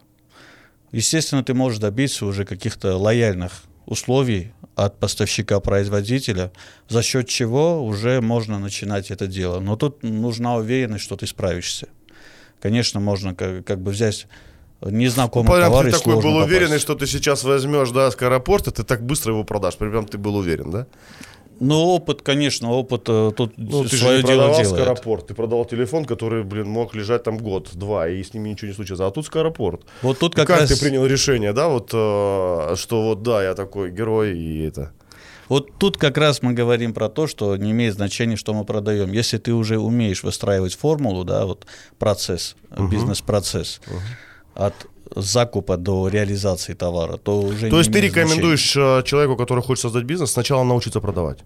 естественно, 0.92 1.44
ты 1.44 1.54
можешь 1.54 1.80
добиться 1.80 2.26
уже 2.26 2.46
каких-то 2.46 2.96
лояльных 2.96 3.64
условий 3.90 4.54
от 4.76 5.00
поставщика-производителя, 5.00 6.52
за 6.88 7.02
счет 7.02 7.28
чего 7.28 7.84
уже 7.84 8.22
можно 8.22 8.60
начинать 8.60 9.12
это 9.12 9.28
дело. 9.28 9.60
Но 9.60 9.76
тут 9.76 10.04
нужна 10.04 10.56
уверенность, 10.56 11.04
что 11.04 11.18
ты 11.18 11.28
справишься. 11.28 11.88
Конечно, 12.62 13.00
можно 13.00 13.34
как, 13.36 13.66
как 13.66 13.82
бы 13.82 13.92
взять 13.92 14.28
незнакомый 14.82 15.52
Прям 15.52 15.64
товар 15.64 15.86
ты 15.86 15.92
такой 15.92 16.16
был 16.16 16.22
попасть. 16.22 16.46
уверенный, 16.46 16.80
что 16.80 16.96
ты 16.96 17.08
сейчас 17.08 17.44
возьмешь, 17.44 17.90
да, 17.90 18.12
скоропорт, 18.12 18.68
и 18.68 18.72
ты 18.72 18.84
так 18.84 19.02
быстро 19.04 19.34
его 19.34 19.44
продашь. 19.44 19.76
Прям 19.76 20.06
ты 20.06 20.18
был 20.18 20.36
уверен, 20.36 20.72
да? 20.72 20.88
Ну, 21.60 21.76
опыт, 21.76 22.22
конечно, 22.22 22.72
опыт 22.72 23.04
э, 23.08 23.32
тут 23.36 23.54
Ну, 23.58 23.84
ты 23.84 23.96
же 23.98 24.06
не 24.06 24.12
дело 24.12 24.22
продавал 24.22 24.62
делает. 24.62 24.82
скоропорт, 24.82 25.28
ты 25.28 25.34
продавал 25.34 25.66
телефон, 25.66 26.06
который, 26.06 26.44
блин, 26.44 26.70
мог 26.70 26.96
лежать 26.96 27.24
там 27.24 27.38
год-два, 27.38 28.08
и 28.08 28.24
с 28.24 28.34
ними 28.34 28.50
ничего 28.50 28.70
не 28.70 28.74
случилось. 28.74 29.02
А 29.02 29.12
тут 29.12 29.26
скоропорт. 29.26 29.82
Вот 30.02 30.20
тут 30.20 30.36
как, 30.36 30.48
как 30.48 30.62
раз... 30.62 30.70
ты 30.70 30.80
принял 30.80 31.06
решение, 31.06 31.54
да, 31.54 31.68
вот, 31.68 31.90
э, 31.94 32.76
что 32.76 33.04
вот, 33.04 33.24
да, 33.24 33.44
я 33.44 33.56
такой 33.56 33.92
герой, 33.92 34.38
и 34.38 34.68
это... 34.68 34.92
Вот 35.50 35.78
тут 35.80 35.98
как 35.98 36.18
раз 36.18 36.44
мы 36.44 36.54
говорим 36.54 36.94
про 36.94 37.10
то, 37.10 37.26
что 37.26 37.58
не 37.58 37.72
имеет 37.72 37.96
значения, 37.96 38.36
что 38.36 38.54
мы 38.54 38.66
продаем. 38.66 39.12
Если 39.12 39.40
ты 39.40 39.52
уже 39.52 39.80
умеешь 39.80 40.22
выстраивать 40.24 40.76
формулу, 40.76 41.24
да, 41.24 41.46
вот 41.46 41.66
процесс, 41.98 42.56
бизнес-процесс, 42.78 43.82
от 44.54 44.76
закупа 45.16 45.78
до 45.78 46.08
реализации 46.08 46.74
товара, 46.74 47.18
то 47.18 47.42
уже 47.42 47.70
То 47.70 47.78
есть 47.80 47.92
ты 47.92 48.00
имеет 48.00 48.14
значения. 48.14 48.26
рекомендуешь 48.32 48.76
э, 48.78 49.04
человеку, 49.06 49.36
который 49.36 49.64
хочет 49.64 49.82
создать 49.82 50.04
бизнес, 50.04 50.32
сначала 50.32 50.64
научиться 50.64 51.00
продавать? 51.02 51.40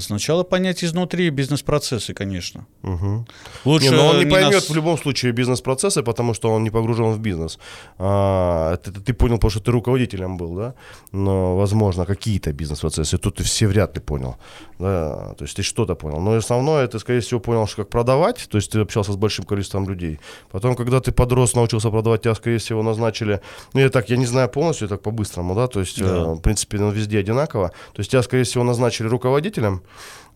Сначала 0.00 0.44
понять 0.44 0.84
изнутри 0.84 1.30
бизнес-процессы, 1.30 2.14
конечно. 2.14 2.66
Мгм. 2.82 3.26
Лучше 3.64 3.90
не, 3.90 3.96
но 3.96 4.08
он 4.08 4.18
не, 4.18 4.24
не 4.24 4.30
поймет 4.30 4.52
нас- 4.54 4.70
в 4.70 4.74
любом 4.74 4.98
случае 4.98 5.32
бизнес-процессы, 5.32 6.02
потому 6.02 6.34
что 6.34 6.50
он 6.50 6.62
не 6.64 6.70
погружен 6.70 7.12
в 7.12 7.18
бизнес. 7.18 7.58
А, 7.98 8.74
это 8.74 8.92
ты 8.92 9.12
понял, 9.12 9.36
потому 9.36 9.50
что 9.50 9.60
ты 9.60 9.70
руководителем 9.72 10.36
был, 10.36 10.54
да? 10.54 10.74
Но, 11.12 11.56
возможно, 11.56 12.06
какие-то 12.06 12.52
бизнес-процессы. 12.52 13.18
Тут 13.18 13.36
ты 13.36 13.44
все 13.44 13.66
вряд 13.66 13.94
ли 13.96 14.00
понял. 14.00 14.36
Да? 14.78 15.34
То 15.38 15.44
есть 15.44 15.56
ты 15.56 15.62
что-то 15.62 15.94
понял. 15.96 16.20
Но 16.20 16.34
основное, 16.36 16.86
ты, 16.86 16.98
скорее 16.98 17.20
всего, 17.20 17.40
понял, 17.40 17.66
что 17.66 17.82
как 17.82 17.88
продавать. 17.90 18.46
То 18.50 18.58
есть 18.58 18.70
ты 18.72 18.80
общался 18.80 19.12
с 19.12 19.16
большим 19.16 19.44
количеством 19.44 19.88
людей. 19.88 20.18
Потом, 20.50 20.74
когда 20.76 21.00
ты 21.00 21.12
подрос, 21.12 21.54
научился 21.54 21.90
продавать, 21.90 22.22
тебя, 22.22 22.34
скорее 22.34 22.58
всего, 22.58 22.82
назначили... 22.82 23.40
Ну, 23.74 23.80
я 23.80 23.88
так, 23.90 24.10
я 24.10 24.16
не 24.16 24.26
знаю 24.26 24.48
полностью, 24.48 24.88
так 24.88 25.02
по-быстрому, 25.02 25.54
да? 25.54 25.66
То 25.66 25.80
есть, 25.80 26.00
Да. 26.00 26.06
э, 26.06 26.34
в 26.34 26.40
принципе, 26.40 26.78
ну, 26.78 26.90
везде 26.90 27.18
одинаково. 27.18 27.68
То 27.94 28.00
есть 28.00 28.10
тебя, 28.10 28.22
скорее 28.22 28.44
всего, 28.44 28.64
назначили 28.64 29.08
руководителем, 29.08 29.82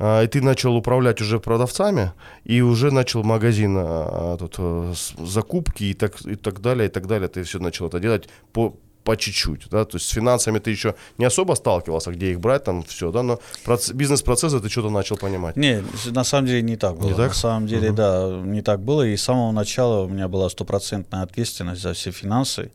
и 0.00 0.26
ты 0.26 0.40
начал 0.42 0.74
управлять 0.76 1.20
уже 1.20 1.38
продавцами, 1.38 2.12
и 2.44 2.60
уже 2.60 2.90
начал 2.90 3.22
магазин 3.22 3.76
а, 3.78 4.36
тут, 4.38 4.54
э, 4.58 4.94
закупки 5.24 5.84
и 5.84 5.94
так, 5.94 6.20
и 6.26 6.34
так 6.34 6.60
далее, 6.60 6.88
и 6.88 6.90
так 6.90 7.06
далее. 7.06 7.28
Ты 7.28 7.42
все 7.44 7.58
начал 7.58 7.86
это 7.86 8.00
делать 8.00 8.28
по, 8.52 8.74
по 9.04 9.16
чуть-чуть, 9.16 9.68
да, 9.70 9.84
то 9.84 9.96
есть 9.96 10.08
с 10.08 10.12
финансами 10.12 10.58
ты 10.58 10.70
еще 10.70 10.94
не 11.18 11.24
особо 11.24 11.54
сталкивался, 11.54 12.10
где 12.10 12.30
их 12.32 12.40
брать, 12.40 12.64
там 12.64 12.82
все, 12.82 13.10
да, 13.12 13.22
но 13.22 13.38
проц- 13.64 13.92
бизнес-процессы 13.92 14.60
ты 14.60 14.68
что-то 14.68 14.90
начал 14.90 15.16
понимать. 15.16 15.56
Не, 15.56 15.82
на 16.10 16.24
самом 16.24 16.46
деле 16.46 16.62
не 16.62 16.76
так 16.76 16.96
было. 16.98 17.08
Не 17.10 17.14
так? 17.14 17.28
На 17.28 17.34
самом 17.34 17.66
деле, 17.66 17.88
Мгм. 17.88 17.96
да, 17.96 18.40
не 18.44 18.62
так 18.62 18.80
было. 18.80 19.02
И 19.06 19.16
с 19.16 19.22
самого 19.22 19.52
начала 19.52 20.04
у 20.04 20.08
меня 20.08 20.26
была 20.28 20.48
стопроцентная 20.50 21.22
ответственность 21.22 21.82
за 21.82 21.92
все 21.92 22.10
финансы, 22.12 22.70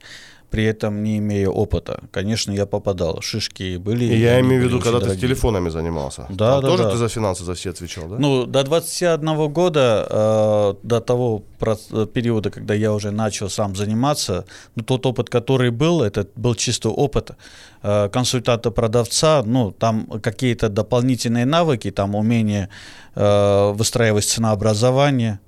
при 0.49 0.63
этом 0.63 1.03
не 1.03 1.17
имея 1.17 1.49
опыта. 1.49 1.99
Конечно, 2.11 2.53
я 2.53 2.65
попадал, 2.65 3.21
шишки 3.21 3.77
были. 3.77 4.05
И 4.05 4.17
я 4.17 4.39
имею 4.39 4.61
в 4.61 4.65
виду, 4.65 4.79
когда 4.79 4.99
ты 4.99 5.05
с 5.05 5.07
дорогие. 5.07 5.21
телефонами 5.27 5.69
занимался. 5.69 6.25
Да, 6.29 6.53
Там 6.53 6.61
да, 6.61 6.67
тоже 6.67 6.83
да. 6.83 6.91
ты 6.91 6.97
за 6.97 7.09
финансы 7.09 7.43
за 7.43 7.53
все 7.53 7.69
отвечал, 7.71 8.07
да? 8.07 8.15
Ну, 8.17 8.45
до 8.45 8.63
21 8.63 9.49
года, 9.49 10.07
э, 10.09 10.73
до 10.87 10.99
того 11.01 11.43
проц- 11.59 12.05
периода, 12.07 12.49
когда 12.49 12.73
я 12.73 12.93
уже 12.93 13.11
начал 13.11 13.49
сам 13.49 13.75
заниматься, 13.75 14.45
ну, 14.75 14.83
тот 14.83 15.05
опыт, 15.05 15.29
который 15.29 15.69
был, 15.71 16.01
это 16.01 16.25
был 16.35 16.55
чисто 16.55 16.89
опыт 16.89 17.31
э, 17.83 18.09
консультанта-продавца, 18.09 19.43
ну, 19.45 19.71
там 19.71 20.05
какие-то 20.21 20.69
дополнительные 20.69 21.45
навыки, 21.45 21.91
там 21.91 22.15
умение 22.15 22.69
э, 23.15 23.71
выстраивать 23.73 24.23
ценообразование, 24.25 25.39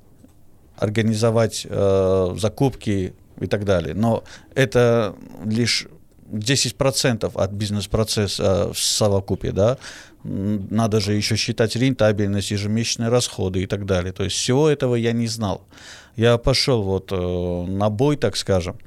организовать 0.77 1.65
э, 1.69 2.35
закупки 2.37 3.13
и 3.39 3.47
так 3.47 3.65
далее. 3.65 3.93
Но 3.93 4.23
это 4.55 5.15
лишь 5.45 5.87
10% 6.31 7.31
от 7.33 7.51
бизнес-процесса 7.51 8.71
в 8.73 8.79
совокупе, 8.79 9.51
да. 9.51 9.77
Надо 10.23 10.99
же 10.99 11.13
еще 11.13 11.35
считать 11.35 11.75
рентабельность, 11.75 12.51
ежемесячные 12.51 13.09
расходы 13.09 13.63
и 13.63 13.67
так 13.67 13.85
далее. 13.85 14.11
То 14.11 14.23
есть 14.23 14.35
всего 14.35 14.69
этого 14.69 14.95
я 14.95 15.13
не 15.13 15.27
знал. 15.27 15.65
Я 16.15 16.37
пошел 16.37 16.83
вот 16.83 17.11
э, 17.11 17.15
на 17.15 17.89
бой, 17.89 18.17
так 18.17 18.35
скажем, 18.35 18.77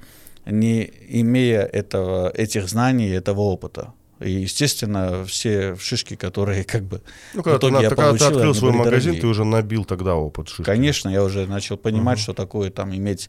не 0.45 0.91
имея 1.09 1.63
этого, 1.63 2.31
этих 2.31 2.69
знаний, 2.69 3.09
этого 3.09 3.41
опыта. 3.41 3.93
И, 4.23 4.31
естественно, 4.31 5.25
все 5.27 5.77
шишки, 5.77 6.15
которые 6.17 6.65
как 6.65 6.83
бы 6.85 7.01
Ну, 7.35 7.41
в 7.41 7.45
когда, 7.45 7.59
ты, 7.59 7.67
итоге 7.67 7.75
на- 7.75 7.81
я 7.83 7.91
ты- 7.91 7.97
когда 7.97 8.13
ты 8.13 8.19
получил, 8.19 8.37
открыл 8.39 8.55
свой 8.55 8.73
магазин, 8.73 9.01
дорогие. 9.01 9.21
ты 9.21 9.27
уже 9.27 9.45
набил 9.45 9.85
тогда 9.85 10.15
опыт 10.15 10.49
шишки. 10.49 10.63
Конечно, 10.63 11.09
я 11.09 11.23
уже 11.23 11.47
начал 11.47 11.77
понимать, 11.77 12.19
что 12.19 12.33
такое 12.33 12.71
там 12.71 12.95
иметь 12.95 13.29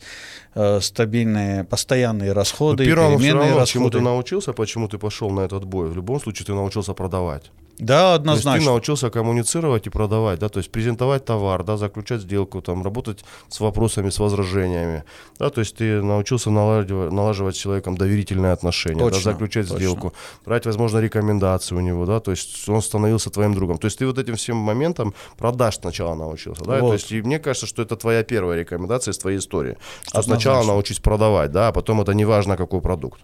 э, 0.55 0.79
стабильные, 0.81 1.63
постоянные 1.63 2.29
Но 2.29 2.35
расходы, 2.35 2.85
первому 2.85 3.17
все 3.17 3.27
переменные 3.27 3.49
равно, 3.51 3.65
чему 3.65 3.85
расходы. 3.85 3.97
ты 3.99 4.03
научился, 4.03 4.53
почему 4.53 4.87
ты 4.87 4.97
пошел 4.97 5.29
на 5.31 5.41
этот 5.41 5.63
бой. 5.65 5.89
В 5.89 5.95
любом 5.95 6.19
случае 6.21 6.45
ты 6.45 6.53
научился 6.53 6.93
продавать. 6.93 7.51
Да, 7.79 7.85
То 7.87 8.01
есть 8.03 8.13
ты 8.13 8.15
однозначно. 8.21 8.65
научился 8.71 9.09
коммуницировать 9.09 9.87
и 9.87 9.89
продавать, 9.89 10.39
да, 10.39 10.47
то 10.47 10.59
есть 10.59 10.71
презентовать 10.71 11.25
товар, 11.25 11.63
да, 11.63 11.75
заключать 11.75 12.21
сделку, 12.21 12.61
там, 12.61 12.83
работать 12.83 13.25
с 13.49 13.59
вопросами, 13.59 14.09
с 14.11 14.19
возражениями, 14.19 15.03
да, 15.39 15.49
то 15.49 15.59
есть 15.59 15.75
ты 15.75 16.01
научился 16.03 16.51
налаживать, 16.51 17.11
налаживать 17.11 17.55
с 17.55 17.59
человеком 17.59 17.97
доверительные 17.97 18.51
отношения, 18.51 18.99
да, 19.03 19.09
Точно, 19.09 19.31
заключать 19.31 19.67
точно. 19.67 19.79
сделку, 19.79 20.13
брать, 20.45 20.65
возможно, 20.67 20.99
рекомендации 20.99 21.73
у 21.75 21.79
него, 21.79 22.05
да, 22.05 22.19
то 22.19 22.31
есть 22.31 22.69
он 22.69 22.81
становился 22.81 23.31
твоим 23.31 23.55
другом. 23.55 23.79
То 23.79 23.85
есть 23.85 23.97
ты 23.97 24.05
вот 24.05 24.19
этим 24.19 24.35
всем 24.35 24.57
моментам 24.57 25.15
продаж 25.37 25.75
сначала 25.77 26.13
научился, 26.13 26.63
да, 26.63 26.77
Вот. 26.79 26.89
то 26.89 26.93
есть 26.93 27.11
и 27.11 27.21
мне 27.23 27.39
кажется, 27.39 27.65
что 27.65 27.81
это 27.81 27.95
твоя 27.95 28.23
первая 28.23 28.59
рекомендация 28.59 29.13
из 29.13 29.17
твоей 29.17 29.39
истории, 29.39 29.77
что 30.03 30.19
Однозначно. 30.19 30.35
сначала 30.35 30.63
научись 30.67 30.99
продавать, 30.99 31.51
да, 31.51 31.69
а 31.69 31.71
потом 31.71 32.01
это 32.01 32.13
не 32.13 32.25
важно, 32.25 32.55
какой 32.55 32.81
продукт. 32.81 33.19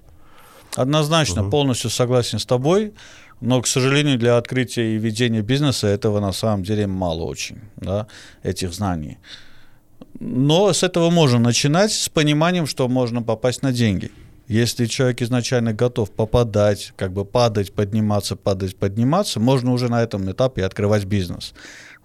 Однозначно, 0.75 1.49
полностью 1.49 1.89
согласен 1.89 2.39
с 2.39 2.45
тобой, 2.45 2.93
но, 3.41 3.61
к 3.61 3.67
сожалению, 3.67 4.17
для 4.17 4.37
открытия 4.37 4.95
и 4.95 4.97
ведения 4.97 5.41
бизнеса 5.41 5.87
этого 5.87 6.19
на 6.19 6.33
самом 6.33 6.63
деле 6.63 6.87
мало 6.87 7.23
очень, 7.23 7.59
да, 7.77 8.07
этих 8.43 8.73
знаний. 8.73 9.17
Но 10.19 10.73
с 10.73 10.83
этого 10.83 11.09
можно 11.09 11.39
начинать, 11.39 11.91
с 11.91 12.09
пониманием, 12.09 12.65
что 12.65 12.87
можно 12.87 13.21
попасть 13.21 13.63
на 13.63 13.71
деньги. 13.71 14.11
Если 14.47 14.87
человек 14.87 15.21
изначально 15.21 15.73
готов 15.73 16.09
попадать, 16.09 16.91
как 16.95 17.13
бы 17.13 17.23
падать, 17.23 17.71
подниматься, 17.71 18.35
падать, 18.35 18.75
подниматься, 18.75 19.39
можно 19.39 19.71
уже 19.71 19.89
на 19.89 20.01
этом 20.01 20.29
этапе 20.29 20.65
открывать 20.65 21.05
бизнес. 21.05 21.53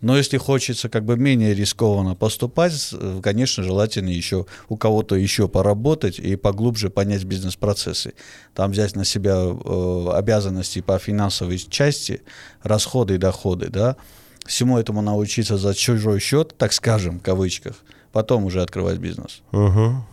Но 0.04 0.18
если 0.18 0.36
хочется 0.36 0.90
как 0.90 1.06
бы 1.06 1.16
менее 1.16 1.54
рискованно 1.54 2.14
поступать, 2.14 2.90
э, 2.92 3.20
конечно, 3.22 3.64
желательно 3.64 4.10
еще 4.10 4.44
у 4.68 4.76
кого-то 4.76 5.16
еще 5.16 5.48
поработать 5.48 6.18
и 6.18 6.36
поглубже 6.36 6.90
понять 6.90 7.24
бизнес-процессы. 7.24 8.12
Там 8.52 8.72
взять 8.72 8.96
на 8.96 9.06
себя 9.06 9.34
э, 9.34 10.08
обязанности 10.12 10.82
по 10.82 10.98
финансовой 10.98 11.56
части, 11.56 12.20
расходы 12.62 13.14
и 13.14 13.18
доходы, 13.18 13.68
да. 13.70 13.96
Всему 14.44 14.76
этому 14.76 15.00
научиться 15.00 15.56
за 15.56 15.74
чужой 15.74 16.20
счет, 16.20 16.54
так 16.58 16.74
скажем, 16.74 17.18
в 17.18 17.22
кавычках, 17.22 17.76
потом 18.12 18.44
уже 18.44 18.60
открывать 18.60 18.98
бизнес. 18.98 19.42
Угу. 19.52 20.04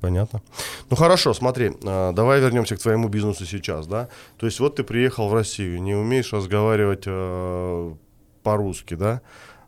Понятно. 0.00 0.40
Ну 0.88 0.94
хорошо, 0.94 1.34
смотри, 1.34 1.72
а, 1.84 2.12
давай 2.12 2.40
вернемся 2.40 2.76
к 2.76 2.78
твоему 2.78 3.08
бизнесу 3.08 3.44
сейчас, 3.44 3.88
да. 3.88 4.08
То 4.38 4.46
есть 4.46 4.60
вот 4.60 4.76
ты 4.76 4.84
приехал 4.84 5.28
в 5.28 5.34
Россию, 5.34 5.82
не 5.82 5.94
умеешь 5.94 6.32
разговаривать 6.32 7.02
э, 7.06 7.92
по-русски, 8.42 8.94
да. 8.94 9.22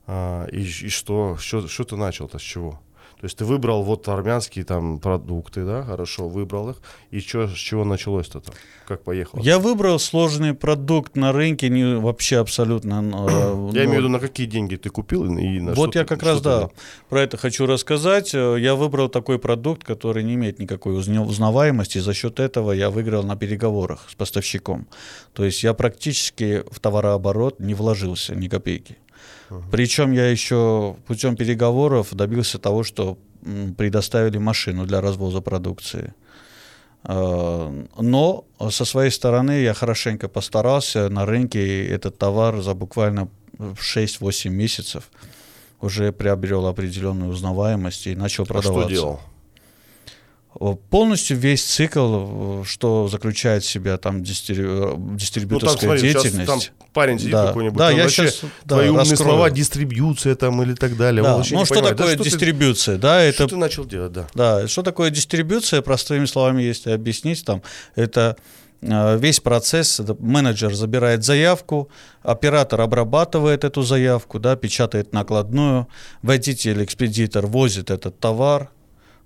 А, 0.06 0.46
и, 0.46 0.62
и 0.62 0.88
что, 0.88 1.36
что, 1.36 1.68
что 1.68 1.84
ты 1.84 1.96
начал-то, 1.96 2.38
с 2.38 2.42
чего? 2.42 2.80
То 3.22 3.26
есть 3.26 3.38
ты 3.38 3.44
выбрал 3.44 3.84
вот 3.84 4.08
армянские 4.08 4.64
там 4.64 4.98
продукты, 4.98 5.64
да, 5.64 5.84
хорошо, 5.84 6.26
выбрал 6.28 6.70
их. 6.70 6.76
И 7.12 7.20
чё, 7.20 7.46
с 7.46 7.52
чего 7.54 7.84
началось-то 7.84 8.40
там? 8.40 8.52
Как 8.84 9.04
поехал? 9.04 9.38
Я 9.38 9.60
выбрал 9.60 10.00
сложный 10.00 10.54
продукт 10.54 11.14
на 11.14 11.30
рынке, 11.30 11.68
не 11.68 12.00
вообще 12.00 12.38
абсолютно. 12.38 12.94
э, 12.94 13.30
Я 13.30 13.54
ну, 13.54 13.70
имею 13.70 13.90
в 13.90 13.94
виду, 13.98 14.08
на 14.08 14.18
какие 14.18 14.48
деньги 14.48 14.74
ты 14.74 14.90
купил 14.90 15.24
и 15.38 15.60
на 15.60 15.72
Вот 15.74 15.94
я 15.94 16.04
как 16.04 16.24
раз, 16.24 16.40
да, 16.40 16.70
про 17.08 17.20
это 17.22 17.36
хочу 17.36 17.64
рассказать. 17.66 18.34
Э, 18.34 18.56
Я 18.58 18.74
выбрал 18.74 19.08
такой 19.08 19.38
продукт, 19.38 19.84
который 19.84 20.24
не 20.24 20.34
имеет 20.34 20.58
никакой 20.58 20.98
узна- 20.98 21.22
узнаваемости. 21.24 21.98
За 21.98 22.14
счет 22.14 22.40
этого 22.40 22.72
я 22.72 22.90
выиграл 22.90 23.22
на 23.22 23.36
переговорах 23.36 24.00
с 24.10 24.16
поставщиком. 24.16 24.88
То 25.32 25.44
есть 25.44 25.62
я 25.62 25.74
практически 25.74 26.64
в 26.72 26.80
товарооборот 26.80 27.60
не 27.60 27.74
вложился 27.74 28.34
ни 28.34 28.48
копейки. 28.48 28.96
Причем 29.70 30.12
я 30.12 30.30
еще 30.30 30.96
путем 31.06 31.36
переговоров 31.36 32.14
добился 32.14 32.58
того, 32.58 32.84
что 32.84 33.18
предоставили 33.76 34.38
машину 34.38 34.86
для 34.86 35.00
развоза 35.00 35.40
продукции. 35.40 36.14
Э, 37.04 37.84
Но 37.98 38.44
со 38.70 38.84
своей 38.84 39.10
стороны 39.10 39.62
я 39.62 39.74
хорошенько 39.74 40.28
постарался 40.28 41.08
на 41.08 41.26
рынке 41.26 41.86
этот 41.88 42.18
товар 42.18 42.60
за 42.62 42.74
буквально 42.74 43.28
6-8 43.58 44.48
месяцев 44.50 45.10
уже 45.80 46.12
приобрел 46.12 46.66
определенную 46.66 47.30
узнаваемость 47.32 48.06
и 48.06 48.14
начал 48.14 48.44
А 48.44 48.46
продаваться. 48.46 48.80
что 48.82 48.88
делал? 48.88 49.20
Полностью 50.90 51.36
весь 51.36 51.64
цикл, 51.64 52.60
э, 52.62 52.64
что 52.64 53.08
заключает 53.08 53.64
в 53.64 53.68
себя 53.68 53.96
там 53.98 54.22
дистри- 54.22 54.60
э, 54.60 54.62
Ну, 54.62 54.90
там, 54.92 55.16
дистрибьюторская 55.16 55.88
смотри, 55.90 56.08
сейчас 56.10 56.22
деятельность. 56.22 56.46
там 56.48 56.60
парень 56.92 57.18
сидит 57.18 57.32
Да. 57.32 57.48
какой-нибудь, 57.48 57.78
Да, 57.78 57.90
я 57.90 58.08
щас, 58.08 58.40
да, 58.64 58.76
твои 58.76 58.88
умные 58.90 59.00
раскрою. 59.00 59.30
слова, 59.30 59.50
дистрибьюция 59.50 60.34
там 60.36 60.62
или 60.62 60.74
так 60.74 60.96
далее. 60.96 61.22
Да, 61.22 61.32
он 61.34 61.38
Ну 61.38 61.44
что 61.44 61.54
понимает. 61.74 61.96
Да 61.96 62.04
такое 62.04 62.14
что 62.14 62.24
ты- 62.24 62.30
дистрибьюция? 62.30 62.96
Да, 62.98 63.20
это 63.22 63.34
Что 63.34 63.46
ты 63.48 63.56
начал 63.56 63.84
делать, 63.84 64.12
да? 64.12 64.28
Да, 64.34 64.68
что 64.68 64.82
такое 64.82 65.10
дистрибьюция, 65.10 65.82
простыми 65.82 66.26
словами, 66.26 66.62
если 66.62 66.90
объяснить, 66.92 67.44
там, 67.44 67.62
это 67.96 68.36
э, 68.84 69.16
весь 69.18 69.38
процесс, 69.38 70.00
менеджер 70.18 70.74
забирает 70.74 71.22
заявку, 71.24 71.88
оператор 72.22 72.80
обрабатывает 72.80 73.62
эту 73.64 73.82
заявку, 73.82 74.38
да, 74.40 74.56
печатает 74.56 75.12
накладную, 75.12 75.86
водитель, 76.22 76.82
экспедитор 76.84 77.46
возит 77.46 77.90
этот 77.92 78.18
товар, 78.18 78.70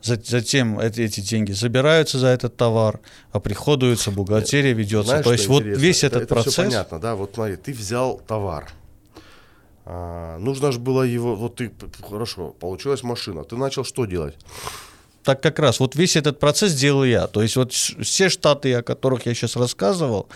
затем 0.02 0.78
эти, 0.78 1.00
эти 1.02 1.20
деньги 1.20 1.52
забираются 1.52 2.18
за 2.18 2.28
этот 2.28 2.56
товар, 2.56 3.00
оприходуются, 3.32 4.10
бухгалтерия 4.10 4.72
ведется. 4.72 5.08
Знаешь, 5.08 5.24
То 5.24 5.32
есть 5.32 5.46
вот 5.48 5.62
интересно? 5.62 5.80
весь 5.82 6.04
Это- 6.04 6.06
этот 6.06 6.22
это 6.22 6.34
процесс... 6.34 6.54
понятно, 6.56 6.98
да? 7.00 7.14
Вот 7.14 7.32
смотри, 7.34 7.56
ты 7.56 7.72
взял 7.72 8.18
товар. 8.26 8.70
А, 9.84 10.38
нужно 10.38 10.72
же 10.72 10.78
было 10.80 11.02
его, 11.02 11.36
вот 11.36 11.56
ты, 11.56 11.70
хорошо, 12.08 12.50
получилась 12.58 13.02
машина. 13.02 13.44
Ты 13.44 13.56
начал 13.56 13.84
что 13.84 14.04
делать? 14.04 14.36
Так 15.22 15.42
как 15.42 15.58
раз, 15.58 15.80
вот 15.80 15.96
весь 15.96 16.14
этот 16.16 16.38
процесс 16.38 16.72
делал 16.74 17.04
я. 17.04 17.26
То 17.26 17.42
есть 17.42 17.56
вот 17.56 17.72
все 17.72 18.28
штаты, 18.28 18.74
о 18.74 18.82
которых 18.82 19.26
я 19.26 19.34
сейчас 19.34 19.56
рассказывал, 19.56 20.28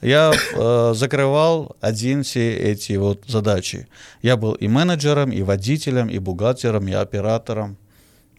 я 0.00 0.32
э, 0.54 0.92
закрывал 0.94 1.76
один 1.80 2.22
все 2.22 2.56
эти 2.56 2.92
вот 2.92 3.24
задачи. 3.26 3.88
Я 4.22 4.36
был 4.36 4.52
и 4.54 4.68
менеджером, 4.68 5.32
и 5.32 5.42
водителем, 5.42 6.08
и 6.08 6.18
бухгалтером, 6.20 6.86
и 6.86 6.92
оператором, 6.92 7.76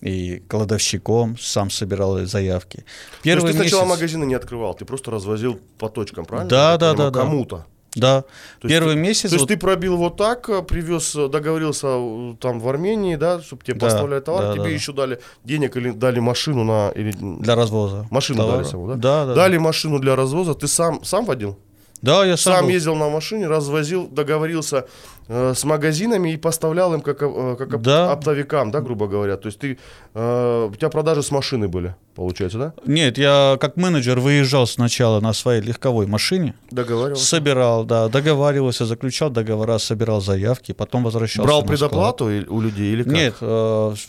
и 0.02 0.44
кладовщиком, 0.48 1.38
сам 1.40 1.70
собирал 1.70 2.20
заявки. 2.26 2.86
То 3.24 3.30
есть 3.30 3.46
ты 3.46 3.54
сначала 3.54 3.82
месяц- 3.84 3.90
магазины 3.90 4.26
не 4.26 4.36
открывал, 4.36 4.74
ты 4.76 4.86
просто 4.86 5.12
развозил 5.12 5.60
по 5.80 5.90
точкам, 5.90 6.26
правильно? 6.26 6.50
Да, 6.50 6.78
да, 6.78 6.94
да, 6.94 7.10
да. 7.10 7.20
Кому-то. 7.20 7.66
Да, 7.96 8.22
То 8.62 8.68
есть 8.68 8.76
первый 8.76 8.94
ты- 8.94 9.00
месяц... 9.02 9.22
То 9.30 9.36
есть 9.38 9.40
вот- 9.40 9.48
ты 9.48 9.58
пробил 9.58 9.98
вот 9.98 10.18
так, 10.18 10.48
э, 10.50 10.62
привез, 10.62 11.16
э, 11.16 11.30
договорился 11.30 11.88
э, 11.90 12.36
там 12.40 12.60
в 12.60 12.70
Армении, 12.70 13.16
да, 13.16 13.42
чтобы 13.42 13.64
тебе 13.64 13.74
Да, 13.80 13.88
поставляли 13.88 14.20
товар, 14.22 14.42
да, 14.44 14.52
тебе 14.52 14.64
да, 14.64 14.70
да. 14.70 14.74
еще 14.76 14.94
дали 14.94 15.20
денег 15.44 15.76
или 15.78 15.90
дали 15.90 16.20
машину 16.20 16.64
на... 16.64 16.90
Или... 16.92 17.12
для 17.12 17.56
развоза. 17.56 18.06
Машину 18.12 18.40
товара. 18.44 18.58
дали 18.58 18.68
саму, 18.68 18.88
да? 18.90 18.94
Да, 18.96 19.26
да. 19.26 19.34
Дали 19.34 19.58
машину 19.58 19.98
для 20.00 20.16
развоза, 20.16 20.54
ты 20.54 20.68
сам, 20.68 21.04
сам 21.04 21.26
водил? 21.26 21.58
Да, 22.04 22.24
я 22.24 22.38
сам, 22.38 22.54
Сам 22.54 22.66
был. 22.66 22.70
ездил 22.74 22.94
на 22.96 23.10
машине, 23.10 23.48
развозил, 23.48 24.08
договорился 24.08 24.86
с 25.30 25.64
магазинами 25.64 26.34
и 26.34 26.38
поставлял 26.38 26.94
им 26.94 27.02
как, 27.02 27.22
э, 27.22 27.56
как 27.58 27.74
оп- 27.74 27.82
Да. 27.82 28.12
оптовикам, 28.12 28.72
да, 28.72 28.82
грубо 28.82 29.08
говоря. 29.08 29.36
То 29.38 29.48
есть 29.48 29.60
ты, 29.60 29.78
э, 30.14 30.70
у 30.72 30.76
тебя 30.76 30.90
продажи 30.90 31.22
с 31.22 31.32
машины 31.32 31.68
были, 31.68 31.96
получается, 32.16 32.58
да? 32.58 32.74
Нет, 32.86 33.18
я 33.18 33.58
как 33.60 33.76
менеджер 33.78 34.20
выезжал 34.20 34.66
сначала 34.68 35.20
на 35.20 35.34
своей 35.34 35.62
легковой 35.62 36.08
машине, 36.08 36.54
Договаривался. 36.72 37.26
собирал, 37.26 37.84
да, 37.84 38.08
договаривался, 38.08 38.86
заключал 38.86 39.30
договора, 39.30 39.78
собирал 39.80 40.22
заявки, 40.22 40.72
потом 40.72 41.04
возвращался 41.04 41.46
Брал 41.48 41.64
предоплату 41.64 42.26
у 42.48 42.62
людей 42.62 42.94
или 42.94 43.04
как? 43.04 43.14
Нет, 43.14 43.36
э, 43.42 43.46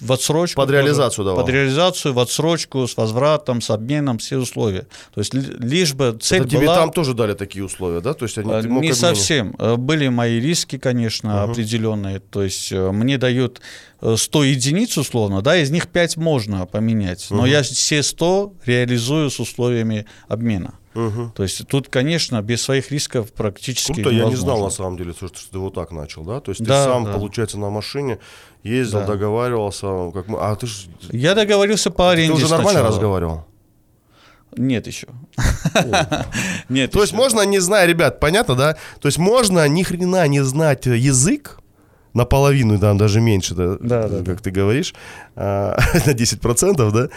в 0.00 0.12
отсрочку. 0.12 0.56
Под 0.60 0.70
реализацию 0.70 1.24
давал? 1.24 1.44
Под 1.44 1.52
реализацию, 1.52 2.14
в 2.14 2.18
отсрочку, 2.20 2.86
с 2.86 2.96
возвратом, 2.96 3.60
с 3.60 3.70
обменом, 3.70 4.18
все 4.18 4.36
условия. 4.38 4.86
То 5.14 5.20
есть 5.20 5.34
ли- 5.34 5.42
лишь 5.58 5.94
бы 5.94 6.16
цель 6.20 6.40
Это 6.42 6.50
тебе 6.50 6.66
была... 6.66 6.76
там 6.76 6.92
тоже 6.92 7.14
дали 7.14 7.34
такие 7.34 7.64
условия, 7.64 8.00
да? 8.00 8.14
То 8.14 8.24
есть 8.24 8.38
они, 8.38 8.52
Э, 8.52 8.62
Не 8.62 8.92
совсем. 8.92 9.54
Э, 9.58 9.74
Были 9.76 10.08
мои 10.08 10.38
риски, 10.40 10.78
конечно, 10.78 11.07
определенные. 11.16 12.20
То 12.20 12.42
есть 12.42 12.72
э, 12.72 12.90
мне 12.92 13.18
дают 13.18 13.60
э, 14.00 14.16
100 14.16 14.44
единиц 14.44 14.96
условно, 14.98 15.42
да, 15.42 15.56
из 15.56 15.70
них 15.70 15.88
5 15.88 16.16
можно 16.16 16.66
поменять. 16.66 17.26
Но 17.30 17.46
я 17.46 17.62
все 17.62 18.02
100 18.02 18.52
реализую 18.66 19.30
с 19.30 19.40
условиями 19.40 20.06
обмена. 20.28 20.74
Мгм. 20.94 21.32
То 21.36 21.42
есть 21.44 21.66
тут, 21.68 21.88
конечно, 21.88 22.42
без 22.42 22.62
своих 22.62 22.90
рисков 22.90 23.32
практически 23.32 23.92
Круто, 24.02 24.10
я 24.10 24.24
не 24.24 24.34
знал 24.36 24.56
невозможно. 24.56 24.64
на 24.64 24.70
самом 24.70 24.96
деле, 24.96 25.12
что, 25.12 25.28
что 25.28 25.50
ты 25.52 25.58
вот 25.58 25.74
так 25.74 25.92
начал, 25.92 26.24
да? 26.24 26.40
То 26.40 26.50
есть 26.50 26.62
Да, 26.64 26.84
ты 26.84 26.90
сам, 26.90 27.04
да. 27.04 27.12
получается, 27.12 27.58
на 27.58 27.70
машине 27.70 28.18
ездил, 28.64 29.00
Да. 29.00 29.06
договаривался, 29.06 30.10
как 30.12 30.26
мы... 30.28 30.38
А 30.40 30.56
ты, 30.56 30.66
ж- 30.66 30.86
Я 31.12 31.34
договорился 31.34 31.90
по 31.90 32.04
ты 32.10 32.12
аренде 32.22 32.32
уже 32.32 32.48
нормально 32.48 32.70
сначала. 32.70 32.88
разговаривал? 32.88 33.44
Нет 34.56 34.86
еще. 34.86 35.06
Нет 36.68 36.90
То 36.92 37.00
есть 37.02 37.12
можно, 37.12 37.42
не 37.42 37.58
зная, 37.60 37.86
ребят, 37.86 38.20
понятно, 38.20 38.54
да? 38.54 38.76
То 39.00 39.08
есть 39.08 39.18
можно 39.18 39.66
ни 39.68 39.82
хрена 39.82 40.26
не 40.28 40.42
знать 40.44 40.86
э, 40.86 40.96
язык, 40.96 41.58
наполовину, 42.14 42.78
да, 42.78 42.94
даже 42.94 43.20
меньше, 43.20 43.54
да, 43.54 43.76
Да, 43.80 44.08
да, 44.08 44.24
как 44.24 44.40
ты 44.40 44.50
говоришь, 44.50 44.94
а, 45.36 45.78
на 46.06 46.10
10%, 46.10 46.90
да, 46.90 47.08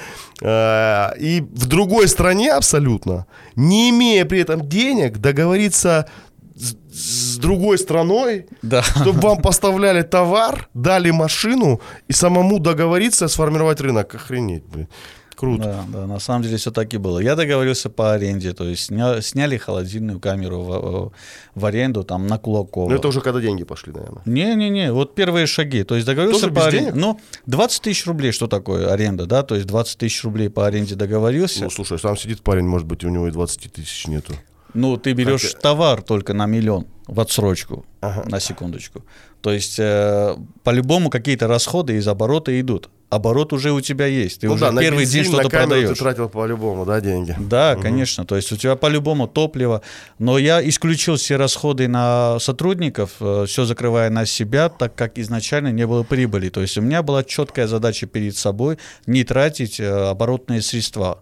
а, 0.42 1.14
и 1.18 1.42
в 1.42 1.66
другой 1.66 2.08
стране 2.08 2.52
абсолютно, 2.52 3.26
не 3.56 3.90
имея 3.90 4.26
при 4.26 4.42
этом 4.42 4.68
денег, 4.68 5.18
договориться 5.18 6.08
с, 6.56 6.76
с 6.94 7.38
другой 7.38 7.78
страной, 7.78 8.46
Да. 8.62 8.84
чтобы 8.84 9.20
вам 9.22 9.42
поставляли 9.42 10.04
товар, 10.04 10.70
дали 10.74 11.10
машину 11.12 11.82
и 12.10 12.14
самому 12.14 12.60
договориться 12.60 13.28
сформировать 13.28 13.82
рынок. 13.82 14.14
Охренеть, 14.14 14.66
блин. 14.66 14.88
Круто. 15.36 15.64
Да, 15.92 16.00
да, 16.02 16.08
на 16.08 16.20
самом 16.20 16.44
деле 16.44 16.58
все 16.58 16.72
так 16.72 16.94
и 16.94 16.98
было. 16.98 17.20
Я 17.20 17.36
договорился 17.36 17.90
по 17.90 18.14
аренде, 18.14 18.54
то 18.54 18.64
есть 18.64 18.92
сня- 18.92 19.22
сняли 19.22 19.58
холодильную 19.58 20.20
камеру 20.20 20.62
в, 20.62 21.12
в 21.56 21.66
аренду 21.66 22.04
там 22.04 22.28
на 22.28 22.38
Кулакова. 22.38 22.90
Но 22.90 22.96
это 22.96 23.08
уже 23.08 23.22
когда 23.22 23.40
деньги 23.42 23.64
пошли, 23.64 23.92
наверное. 23.94 24.22
Не-не-не, 24.26 24.92
вот 24.94 25.16
первые 25.16 25.48
шаги. 25.48 25.84
То 25.84 25.96
есть 25.96 26.06
договорился 26.06 26.42
Тоже 26.42 26.54
по 26.54 26.66
аренде. 26.68 26.92
Ну, 26.94 27.20
20 27.48 27.82
тысяч 27.82 28.06
рублей, 28.06 28.32
что 28.32 28.48
такое 28.48 28.92
аренда, 28.92 29.26
да? 29.26 29.44
То 29.44 29.56
есть 29.56 29.68
20 29.68 29.98
тысяч 29.98 30.24
рублей 30.24 30.50
по 30.50 30.68
аренде 30.68 30.96
договорился. 30.96 31.64
Ну, 31.64 31.70
слушай, 31.70 31.98
там 31.98 32.16
сидит 32.18 32.42
парень, 32.42 32.66
может 32.68 32.86
быть, 32.88 33.04
у 33.04 33.10
него 33.10 33.28
и 33.28 33.32
20 33.32 33.72
тысяч 33.74 34.08
нету. 34.08 34.34
Ну, 34.74 34.96
ты 34.98 35.14
берешь 35.14 35.42
Хотя- 35.48 35.60
товар 35.60 36.02
только 36.02 36.34
на 36.34 36.46
миллион 36.46 36.88
в 37.08 37.20
отсрочку, 37.20 37.86
Ага. 38.00 38.24
на 38.30 38.40
секундочку. 38.40 39.04
То 39.42 39.52
есть 39.52 39.78
э, 39.80 40.36
по-любому 40.64 41.10
какие-то 41.10 41.48
расходы 41.48 41.98
из 41.98 42.08
оборота 42.08 42.58
идут. 42.62 42.90
Оборот 43.12 43.52
уже 43.52 43.74
у 43.74 43.82
тебя 43.82 44.06
есть. 44.06 44.40
Ты 44.40 44.48
ну 44.48 44.54
уже 44.54 44.72
да, 44.72 44.82
первый 44.82 45.02
бензин, 45.02 45.24
день 45.24 45.34
что-то 45.34 45.50
продаешь. 45.50 45.90
ты 45.90 45.96
тратил 45.96 46.30
по-любому, 46.30 46.86
да, 46.86 47.02
деньги? 47.02 47.36
Да, 47.38 47.76
конечно. 47.76 48.26
То 48.26 48.38
есть 48.38 48.52
у 48.54 48.56
тебя 48.56 48.78
по-любому 48.78 49.28
топливо. 49.28 49.82
Но 50.18 50.38
я 50.38 50.68
исключил 50.68 51.18
все 51.18 51.36
расходы 51.36 51.90
на 51.90 52.40
сотрудников, 52.40 53.12
все 53.20 53.66
закрывая 53.66 54.10
на 54.10 54.26
себя, 54.26 54.70
так 54.70 54.96
как 54.96 55.18
изначально 55.18 55.74
не 55.74 55.86
было 55.86 56.04
прибыли. 56.04 56.48
То 56.48 56.62
есть 56.62 56.78
у 56.78 56.82
меня 56.82 57.04
была 57.04 57.26
четкая 57.26 57.68
задача 57.68 58.08
перед 58.08 58.38
собой 58.38 58.78
не 59.06 59.26
тратить 59.26 59.82
э, 59.82 59.90
оборотные 59.90 60.62
средства 60.62 61.20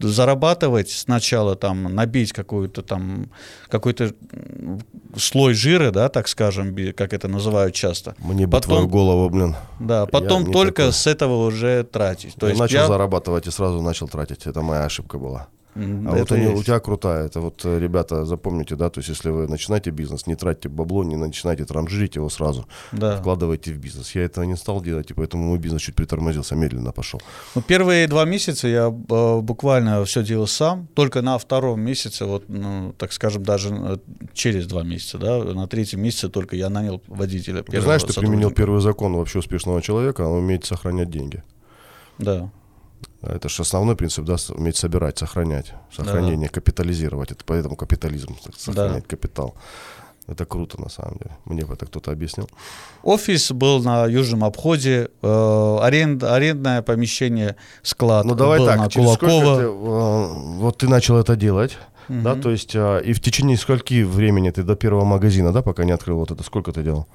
зарабатывать 0.00 0.90
сначала 0.90 1.56
там 1.56 1.82
набить 1.94 2.32
какую-то 2.32 2.82
там 2.82 3.30
какой-то 3.68 4.12
слой 5.16 5.54
жира, 5.54 5.90
да, 5.90 6.08
так 6.08 6.28
скажем, 6.28 6.74
как 6.96 7.12
это 7.12 7.28
называют 7.28 7.74
часто. 7.74 8.14
Мне 8.18 8.46
бы 8.46 8.52
Потом- 8.52 8.74
твою 8.74 8.88
голову, 8.88 9.28
блин. 9.30 9.56
Да, 9.78 10.06
потом 10.06 10.50
только 10.52 10.82
такой. 10.82 10.92
с 10.92 11.06
этого 11.06 11.46
уже 11.46 11.84
тратить. 11.84 12.34
То 12.34 12.46
я 12.46 12.50
есть 12.50 12.60
начал 12.60 12.78
я- 12.78 12.86
зарабатывать 12.86 13.46
и 13.46 13.50
сразу 13.50 13.80
начал 13.82 14.08
тратить. 14.08 14.46
Это 14.46 14.62
моя 14.62 14.84
ошибка 14.84 15.18
была. 15.18 15.48
А 15.80 16.10
вот 16.10 16.18
это 16.18 16.34
у, 16.34 16.38
него- 16.38 16.50
есть. 16.50 16.62
у 16.62 16.64
тебя 16.64 16.80
крутая. 16.80 17.26
Это 17.26 17.40
вот, 17.40 17.64
э, 17.64 17.78
ребята, 17.78 18.24
запомните, 18.24 18.76
да, 18.76 18.90
то 18.90 19.00
есть 19.00 19.08
если 19.08 19.30
вы 19.30 19.48
начинаете 19.48 19.90
бизнес, 19.90 20.26
не 20.26 20.34
тратьте 20.34 20.68
бабло, 20.68 21.04
не 21.04 21.16
начинайте 21.16 21.64
транжирить 21.64 22.16
его 22.16 22.28
сразу. 22.28 22.66
Да. 22.92 23.16
Вкладывайте 23.16 23.72
в 23.72 23.78
бизнес. 23.78 24.14
Я 24.14 24.24
этого 24.24 24.44
не 24.44 24.56
стал 24.56 24.82
делать, 24.82 25.10
и 25.10 25.14
поэтому 25.14 25.44
мой 25.44 25.58
бизнес 25.58 25.82
чуть 25.82 25.94
притормозился, 25.94 26.54
медленно 26.54 26.92
пошел. 26.92 27.20
Ну, 27.54 27.62
первые 27.62 28.06
два 28.08 28.24
месяца 28.24 28.68
я 28.68 28.88
э, 28.88 29.40
буквально 29.40 30.04
все 30.04 30.22
делал 30.22 30.46
сам. 30.46 30.88
Только 30.94 31.22
на 31.22 31.38
втором 31.38 31.80
месяце, 31.80 32.24
вот, 32.24 32.44
ну, 32.48 32.94
так 32.98 33.12
скажем, 33.12 33.42
даже 33.42 33.68
э, 33.70 33.96
через 34.34 34.66
два 34.66 34.82
месяца, 34.82 35.18
да, 35.18 35.38
на 35.44 35.66
третьем 35.66 36.02
месяце 36.02 36.28
только 36.28 36.56
я 36.56 36.68
нанял 36.68 37.02
водителя. 37.06 37.62
Ты 37.62 37.80
знаешь, 37.80 38.02
ты 38.02 38.12
применил 38.12 38.50
первый 38.50 38.80
закон 38.80 39.14
вообще 39.14 39.38
успешного 39.38 39.80
человека, 39.82 40.22
он 40.22 40.38
умеет 40.44 40.64
сохранять 40.64 41.10
деньги. 41.10 41.42
Да. 42.18 42.50
Это 43.22 43.48
же 43.48 43.62
основной 43.62 43.96
принцип, 43.96 44.24
да, 44.24 44.36
уметь 44.54 44.76
собирать, 44.76 45.18
сохранять. 45.18 45.74
Сохранение, 45.94 46.48
капитализировать. 46.48 47.32
Это 47.32 47.44
поэтому 47.44 47.76
капитализм, 47.76 48.36
сохранять 48.56 49.06
капитал. 49.06 49.54
Это 50.30 50.44
круто, 50.44 50.80
на 50.80 50.88
самом 50.88 51.18
деле. 51.18 51.36
Мне 51.44 51.64
бы 51.64 51.74
это 51.74 51.86
кто-то 51.86 52.12
объяснил. 52.12 52.48
Офис 53.02 53.50
был 53.50 53.82
на 53.82 54.06
южном 54.06 54.44
обходе, 54.44 55.08
э, 55.22 55.78
аренд, 55.82 56.22
арендное 56.22 56.82
помещение, 56.82 57.56
склад 57.82 58.24
Ну 58.24 58.34
давай 58.34 58.58
был 58.58 58.66
так, 58.66 58.78
на 58.78 58.88
через 58.88 59.16
Кулакова. 59.18 59.56
ты, 59.56 59.62
э, 59.62 60.58
вот 60.60 60.78
ты 60.78 60.88
начал 60.88 61.16
это 61.16 61.34
делать, 61.34 61.76
да, 62.08 62.36
то 62.36 62.50
есть 62.50 62.74
э, 62.74 63.02
и 63.04 63.12
в 63.12 63.20
течение 63.20 63.56
скольки 63.56 64.02
времени 64.02 64.50
ты 64.50 64.62
до 64.62 64.76
первого 64.76 65.04
магазина, 65.04 65.52
да, 65.52 65.62
пока 65.62 65.84
не 65.84 65.92
открыл 65.92 66.18
вот 66.18 66.30
это, 66.30 66.42
сколько 66.44 66.72
ты 66.72 66.82
делал? 66.82 67.06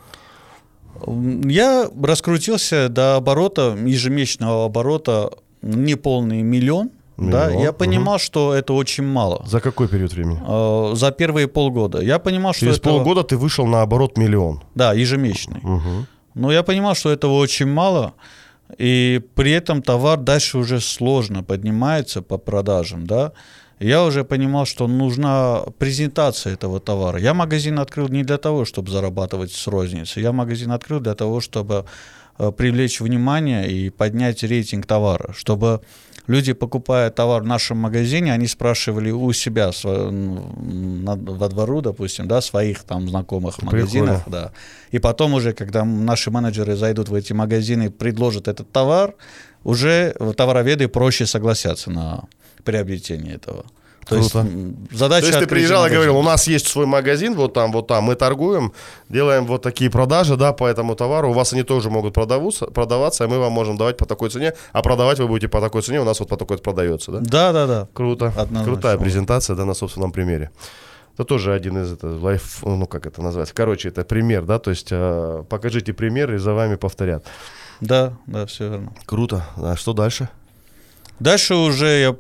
Я 1.06 1.90
раскрутился 2.02 2.90
до 2.90 3.16
оборота, 3.16 3.78
ежемесячного 3.78 4.66
оборота, 4.66 5.32
неполный 5.66 6.42
миллион. 6.44 6.90
Да, 7.18 7.46
Миллион, 7.48 7.64
я 7.64 7.72
понимал, 7.72 8.20
что 8.20 8.54
это 8.54 8.74
очень 8.74 9.06
мало. 9.06 9.42
За 9.48 9.60
какой 9.62 9.88
период 9.88 10.12
времени? 10.14 10.38
Э, 10.48 10.96
За 10.96 11.12
первые 11.12 11.48
полгода. 11.48 12.02
Я 12.02 12.20
понимал, 12.20 12.54
что 12.54 12.66
Через 12.66 12.78
этого- 12.80 12.98
полгода 12.98 13.24
ты 13.24 13.38
вышел 13.38 13.66
на 13.68 13.82
оборот 13.82 14.18
миллион. 14.18 14.60
Да, 14.76 14.94
ежемесячный. 14.94 15.60
Мгм. 15.64 16.06
Но 16.34 16.52
я 16.52 16.62
понимал, 16.64 16.94
что 16.96 17.10
этого 17.10 17.40
очень 17.40 17.68
мало, 17.68 18.12
и 18.78 19.22
при 19.36 19.52
этом 19.52 19.82
товар 19.82 20.18
дальше 20.20 20.58
уже 20.58 20.80
сложно 20.82 21.42
поднимается 21.44 22.22
по 22.22 22.38
продажам, 22.38 23.06
да. 23.08 23.32
Я 23.80 24.04
уже 24.04 24.24
понимал, 24.24 24.66
что 24.66 24.88
нужна 24.88 25.62
презентация 25.78 26.54
этого 26.54 26.80
товара. 26.80 27.20
Я 27.20 27.34
магазин 27.34 27.80
открыл 27.80 28.10
не 28.10 28.24
для 28.24 28.38
того, 28.38 28.66
чтобы 28.66 28.92
зарабатывать 28.92 29.52
с 29.52 29.68
розницы. 29.68 30.22
Я 30.22 30.32
магазин 30.32 30.72
открыл 30.72 31.00
для 31.02 31.14
того, 31.14 31.40
чтобы 31.42 31.86
привлечь 32.38 33.00
внимание 33.00 33.72
и 33.72 33.90
поднять 33.90 34.44
рейтинг 34.44 34.86
товара, 34.86 35.34
чтобы 35.34 35.82
люди, 36.28 36.54
покупая 36.54 37.10
товар 37.12 37.44
в 37.44 37.46
нашем 37.46 37.78
магазине, 37.78 38.34
они 38.34 38.48
спрашивали 38.48 39.12
у 39.12 39.32
себя 39.34 39.72
во 39.84 41.50
двору, 41.50 41.82
допустим, 41.82 42.28
да, 42.28 42.42
своих 42.42 42.84
там 42.84 43.08
знакомых 43.08 43.58
в 43.58 43.64
магазинах, 43.64 44.24
да. 44.28 44.52
И 44.92 45.00
потом 45.00 45.34
уже, 45.34 45.54
когда 45.54 45.86
наши 45.86 46.32
менеджеры 46.32 46.76
зайдут 46.76 47.10
в 47.10 47.14
эти 47.14 47.34
магазины 47.34 47.86
и 47.86 47.90
предложат 47.90 48.48
этот 48.48 48.72
товар, 48.72 49.14
уже 49.64 50.14
товароведы 50.36 50.88
проще 50.88 51.26
согласятся 51.26 51.92
на 51.92 52.24
приобретение 52.64 53.36
этого. 53.36 53.66
То 54.06 54.18
есть 54.18 54.32
Круто. 54.32 54.48
м, 54.48 54.88
задача 54.92 55.22
То 55.22 55.28
есть 55.28 55.40
ты 55.40 55.48
приезжал 55.48 55.86
и 55.88 55.90
говорил, 55.90 56.18
у 56.18 56.24
нас 56.24 56.48
есть 56.48 56.68
свой 56.68 56.86
магазин, 56.86 57.34
вот 57.34 57.54
там, 57.54 57.72
вот 57.72 57.88
там, 57.88 58.04
мы 58.04 58.16
торгуем, 58.16 58.72
делаем 59.10 59.46
вот 59.46 59.64
такие 59.64 59.90
продажи, 59.90 60.36
да, 60.36 60.54
по 60.54 60.66
этому 60.68 60.96
товару, 60.96 61.32
у 61.32 61.34
вас 61.34 61.54
они 61.54 61.64
тоже 61.64 61.90
могут 61.90 62.14
продаваться, 62.14 62.68
продаваться, 62.68 63.24
и 63.24 63.28
мы 63.28 63.40
вам 63.40 63.52
можем 63.52 63.78
давать 63.78 63.98
по 63.98 64.06
такой 64.06 64.30
цене, 64.30 64.54
а 64.74 64.82
продавать 64.82 65.20
вы 65.20 65.28
будете 65.28 65.48
по 65.48 65.60
такой 65.60 65.82
цене, 65.82 66.02
у 66.02 66.06
нас 66.06 66.20
вот 66.20 66.30
по 66.30 66.38
такой 66.38 66.58
продается, 66.58 67.12
да? 67.12 67.20
Да, 67.20 67.52
да, 67.52 67.68
да. 67.68 67.88
Круто. 67.94 68.28
Однозначно. 68.28 68.64
Крутая 68.64 68.98
презентация, 68.98 69.56
да, 69.56 69.66
на 69.66 69.74
собственном 69.74 70.12
примере. 70.12 70.52
Это 71.16 71.24
тоже 71.24 71.54
один 71.54 71.78
из 71.82 71.94
это, 71.94 72.08
лайф, 72.08 72.60
ну 72.64 72.86
как 72.88 73.06
это 73.06 73.22
называется. 73.22 73.56
Короче, 73.56 73.88
это 73.90 74.04
пример, 74.04 74.44
да, 74.44 74.60
то 74.60 74.70
есть 74.70 74.90
э, 74.92 75.44
покажите 75.50 75.94
пример 75.94 76.34
и 76.34 76.38
за 76.38 76.54
вами 76.54 76.76
повторят. 76.76 77.26
Да, 77.82 78.14
да, 78.28 78.46
все 78.46 78.70
верно. 78.70 78.94
Круто. 79.06 79.46
А 79.56 79.76
что 79.76 79.94
дальше? 79.94 80.30
Дальше 81.20 81.56
уже 81.56 81.86
я, 82.02 82.16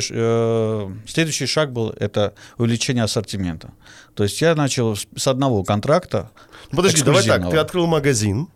ш- 0.00 0.14
э, 0.16 0.88
следующий 1.06 1.46
шаг 1.46 1.72
был 1.72 1.90
это 1.90 2.32
увеличение 2.58 3.04
ассортимента. 3.04 3.68
То 4.14 4.24
есть 4.24 4.40
я 4.42 4.54
начал 4.54 4.96
с- 4.96 5.26
одного 5.26 5.62
контракта. 5.64 6.30
Ну, 6.72 6.76
подожди, 6.76 7.02
давай 7.02 7.22
так, 7.24 7.50
ты 7.50 7.56
открыл 7.58 7.86
магазин. 7.86 8.48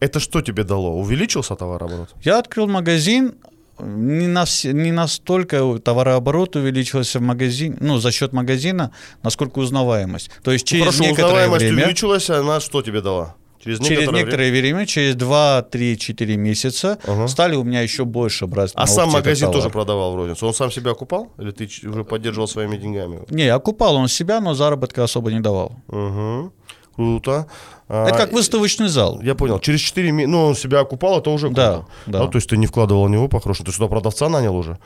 Это 0.00 0.20
что 0.20 0.40
тебе 0.42 0.64
дало? 0.64 0.94
Увеличился 0.96 1.54
товарооборот? 1.54 2.08
Я 2.24 2.38
открыл 2.38 2.66
магазин, 2.68 3.34
не, 3.80 4.26
на 4.28 4.44
не 4.64 4.92
настолько 4.92 5.78
товарооборот 5.78 6.56
увеличился 6.56 7.18
в 7.18 7.22
магазине, 7.22 7.76
ну, 7.80 7.98
за 7.98 8.10
счет 8.12 8.32
магазина, 8.32 8.90
насколько 9.22 9.58
узнаваемость. 9.60 10.30
То 10.42 10.52
есть 10.52 10.66
через 10.66 10.84
Хорошо, 10.84 11.02
некоторое 11.04 11.26
узнаваемость 11.28 11.64
время... 11.64 11.82
увеличилась, 11.84 12.30
она 12.30 12.60
что 12.60 12.82
тебе 12.82 13.00
дала? 13.00 13.34
Через 13.64 13.78
Через 13.78 13.90
некоторое 13.90 14.06
время? 14.10 14.18
некоторое 14.24 14.50
время, 14.50 14.86
через 14.86 15.14
2, 15.14 15.62
3, 15.62 15.98
4 15.98 16.36
месяца 16.36 16.98
Ага. 17.06 17.28
стали 17.28 17.54
у 17.56 17.62
меня 17.62 17.80
еще 17.82 18.04
больше 18.04 18.46
брать. 18.46 18.72
А 18.74 18.86
сам 18.86 19.10
магазин 19.10 19.46
товар. 19.48 19.54
тоже 19.56 19.70
продавал 19.70 20.12
в 20.12 20.16
розницу? 20.16 20.46
Он 20.46 20.54
сам 20.54 20.70
себя 20.72 20.90
окупал? 20.90 21.32
Или 21.38 21.52
ты 21.52 21.68
уже 21.88 22.02
поддерживал 22.04 22.48
своими 22.48 22.76
деньгами? 22.76 23.20
Не, 23.30 23.48
окупал 23.48 23.94
он 23.96 24.08
себя, 24.08 24.40
но 24.40 24.54
заработка 24.54 25.04
особо 25.04 25.30
не 25.32 25.40
давал. 25.40 25.76
Угу. 25.88 26.52
Круто. 26.96 27.46
А, 27.88 28.08
Это 28.08 28.18
как 28.18 28.32
выставочный 28.32 28.88
зал. 28.88 29.20
Я 29.22 29.34
понял. 29.34 29.58
Через 29.60 29.80
4 29.80 30.10
месяца, 30.12 30.30
ну, 30.30 30.44
он 30.46 30.54
себя 30.56 30.80
окупал, 30.80 31.18
это 31.20 31.30
уже 31.30 31.48
Да, 31.50 31.72
круто. 31.72 31.86
да. 32.06 32.18
Ну, 32.20 32.28
то 32.28 32.36
есть 32.38 32.48
ты 32.48 32.56
не 32.56 32.66
вкладывал 32.66 33.06
в 33.06 33.10
него 33.10 33.28
по-хорошему. 33.28 33.66
Ты 33.66 33.72
сюда 33.72 33.86
продавца 33.86 34.28
нанял 34.28 34.56
уже? 34.56 34.78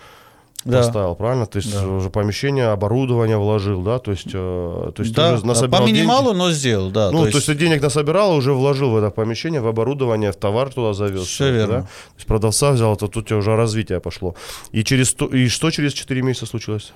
Да. 0.66 0.78
Поставил, 0.78 1.14
правильно? 1.14 1.46
Ты 1.46 1.60
Да. 1.60 1.86
уже 1.86 2.10
помещение, 2.10 2.66
оборудование 2.66 3.36
вложил, 3.38 3.82
да? 3.82 3.98
То 3.98 4.10
есть, 4.10 4.26
э, 4.34 4.92
то 4.94 5.02
есть 5.02 5.14
Да, 5.14 5.28
ты 5.30 5.34
уже 5.36 5.46
насобирал 5.46 5.80
по 5.82 5.86
деньги? 5.86 5.98
минималу, 6.00 6.32
но 6.34 6.50
сделал, 6.50 6.90
да. 6.90 7.10
Ну, 7.10 7.20
то 7.22 7.28
есть, 7.28 7.46
ты 7.46 7.54
денег 7.54 7.80
насобирал, 7.82 8.34
уже 8.34 8.52
вложил 8.52 8.90
в 8.90 8.96
это 8.96 9.10
помещение, 9.10 9.60
в 9.60 9.66
оборудование, 9.68 10.32
в 10.32 10.36
товар 10.36 10.70
туда 10.72 10.92
завез. 10.92 11.34
Это, 11.40 11.50
верно. 11.50 11.74
да? 11.74 11.80
То 11.82 11.88
есть 12.16 12.26
продавца 12.26 12.72
взял, 12.72 12.92
это 12.94 13.06
тут 13.06 13.16
у 13.16 13.22
тебя 13.22 13.36
уже 13.38 13.54
развитие 13.56 14.00
пошло. 14.00 14.34
И, 14.72 14.82
через 14.82 15.14
и 15.32 15.48
что 15.48 15.70
через 15.70 15.92
4 15.92 16.20
месяца 16.22 16.46
случилось? 16.46 16.92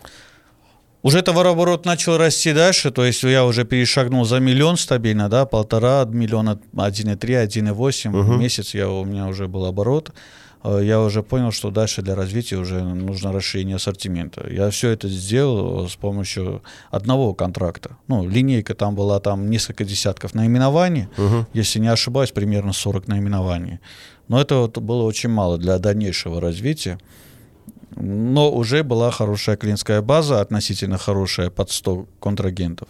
Уже 1.02 1.22
товарооборот 1.22 1.86
начал 1.86 2.18
расти 2.18 2.52
дальше, 2.52 2.90
то 2.90 3.04
есть 3.06 3.22
я 3.22 3.46
уже 3.46 3.64
перешагнул 3.64 4.26
за 4.26 4.38
миллион 4.38 4.76
стабильно, 4.76 5.30
да, 5.30 5.46
полтора 5.46 6.04
миллиона, 6.04 6.60
1,3, 6.74 7.46
1,8 7.46 8.10
в 8.10 8.36
месяц 8.38 8.74
я, 8.74 8.90
у 8.90 9.04
меня 9.06 9.26
уже 9.28 9.48
был 9.48 9.64
оборот. 9.64 10.12
Э, 10.64 10.80
Я 10.84 11.00
уже 11.00 11.22
понял, 11.22 11.52
что 11.52 11.70
дальше 11.70 12.02
для 12.02 12.14
развития 12.14 12.56
уже 12.58 12.82
нужно 12.82 13.32
расширение 13.32 13.76
ассортимента. 13.76 14.46
Я 14.50 14.68
все 14.70 14.90
это 14.90 15.08
сделал 15.08 15.88
с 15.88 15.96
помощью 15.96 16.62
одного 16.90 17.34
контракта. 17.34 17.96
Ну, 18.08 18.28
линейка 18.28 18.74
там 18.74 18.94
была, 18.94 19.20
там 19.20 19.50
несколько 19.50 19.84
десятков 19.84 20.34
наименований, 20.34 21.06
если 21.54 21.80
не 21.80 21.88
ошибаюсь, 21.92 22.30
примерно 22.32 22.72
40 22.72 23.08
наименований. 23.08 23.78
Но 24.28 24.40
это 24.40 24.54
вот 24.56 24.78
было 24.78 25.02
очень 25.04 25.30
мало 25.30 25.58
для 25.58 25.78
дальнейшего 25.78 26.40
развития. 26.40 26.98
Но 27.96 28.52
уже 28.52 28.82
была 28.84 29.10
хорошая 29.10 29.56
клиентская 29.56 30.00
база, 30.02 30.40
относительно 30.40 30.96
хорошая, 30.98 31.50
под 31.50 31.70
100 31.70 32.06
контрагентов. 32.20 32.88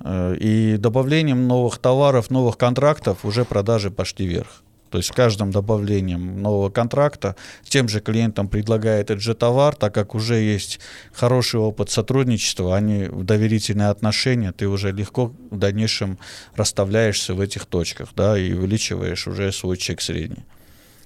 Э, 0.00 0.34
И 0.40 0.76
добавлением 0.78 1.46
новых 1.48 1.78
товаров, 1.78 2.30
новых 2.30 2.56
контрактов 2.56 3.24
уже 3.24 3.44
продажи 3.44 3.90
пошли 3.90 4.26
вверх. 4.26 4.62
То 4.92 4.98
есть 4.98 5.08
с 5.08 5.12
каждым 5.12 5.50
добавлением 5.50 6.42
нового 6.42 6.68
контракта 6.68 7.34
тем 7.64 7.88
же 7.88 8.00
клиентам 8.00 8.46
предлагая 8.46 9.00
этот 9.00 9.22
же 9.22 9.34
товар, 9.34 9.74
так 9.74 9.94
как 9.94 10.14
уже 10.14 10.34
есть 10.34 10.80
хороший 11.14 11.60
опыт 11.60 11.90
сотрудничества, 11.90 12.76
они 12.76 13.04
в 13.04 13.24
доверительные 13.24 13.88
отношения, 13.88 14.52
ты 14.52 14.68
уже 14.68 14.92
легко 14.92 15.32
в 15.50 15.56
дальнейшем 15.56 16.18
расставляешься 16.56 17.32
в 17.32 17.40
этих 17.40 17.64
точках, 17.64 18.10
да, 18.14 18.38
и 18.38 18.52
увеличиваешь 18.52 19.26
уже 19.26 19.50
свой 19.50 19.78
чек 19.78 20.02
средний. 20.02 20.44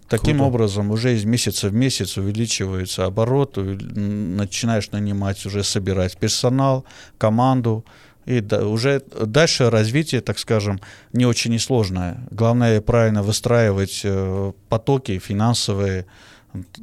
Таким 0.09 0.39
Круто. 0.39 0.49
образом, 0.49 0.91
уже 0.91 1.15
из 1.15 1.25
месяца 1.25 1.69
в 1.69 1.73
месяц 1.73 2.17
увеличивается 2.17 3.05
оборот, 3.05 3.57
начинаешь 3.57 4.91
нанимать, 4.91 5.47
уже 5.47 5.63
собирать 5.63 6.17
персонал, 6.17 6.85
команду. 7.19 7.85
И 8.27 8.41
да- 8.41 8.67
уже 8.67 9.01
дальше 9.27 9.71
развитие, 9.71 10.21
так 10.21 10.39
скажем, 10.39 10.81
не 11.13 11.27
очень 11.27 11.53
несложное. 11.53 12.17
Главное 12.31 12.81
правильно 12.81 13.23
выстраивать 13.23 14.03
э, 14.05 14.53
потоки 14.69 15.19
финансовые, 15.19 16.05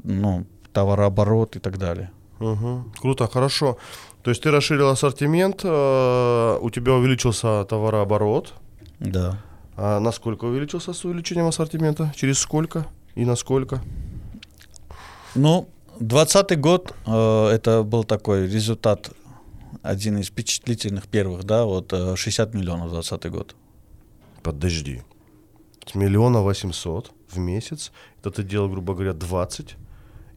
ну, 0.03 0.45
товарооборот 0.71 1.55
и 1.55 1.59
так 1.59 1.77
далее. 1.77 2.09
Мгм. 2.39 2.91
Круто, 3.01 3.27
хорошо. 3.27 3.77
То 4.23 4.31
есть 4.31 4.41
ты 4.41 4.51
расширил 4.51 4.87
ассортимент, 4.89 5.61
э, 5.63 6.57
у 6.61 6.69
тебя 6.69 6.93
увеличился 6.93 7.65
товарооборот. 7.65 8.53
Да. 8.99 9.37
А 9.75 9.99
насколько 9.99 10.45
увеличился 10.45 10.93
с 10.93 11.05
увеличением 11.05 11.47
ассортимента? 11.47 12.13
Через 12.15 12.39
сколько 12.39 12.85
и 13.15 13.25
насколько? 13.25 13.81
Ну, 15.35 15.67
20 15.99 16.59
год 16.59 16.93
э, 17.05 17.47
это 17.53 17.83
был 17.83 18.03
такой 18.03 18.47
результат, 18.47 19.11
один 19.83 20.17
из 20.17 20.27
впечатлительных 20.27 21.07
первых, 21.07 21.43
да, 21.43 21.65
вот 21.65 21.93
э, 21.93 22.15
60 22.15 22.55
миллионов 22.55 22.89
20 22.89 23.29
год. 23.29 23.55
Подожди. 24.41 25.01
С 25.85 25.95
миллиона 25.95 26.41
восемьсот 26.41 27.11
в 27.29 27.37
месяц. 27.37 27.91
Это 28.19 28.31
ты 28.31 28.43
делал, 28.43 28.69
грубо 28.69 28.93
говоря, 28.93 29.13
20. 29.13 29.75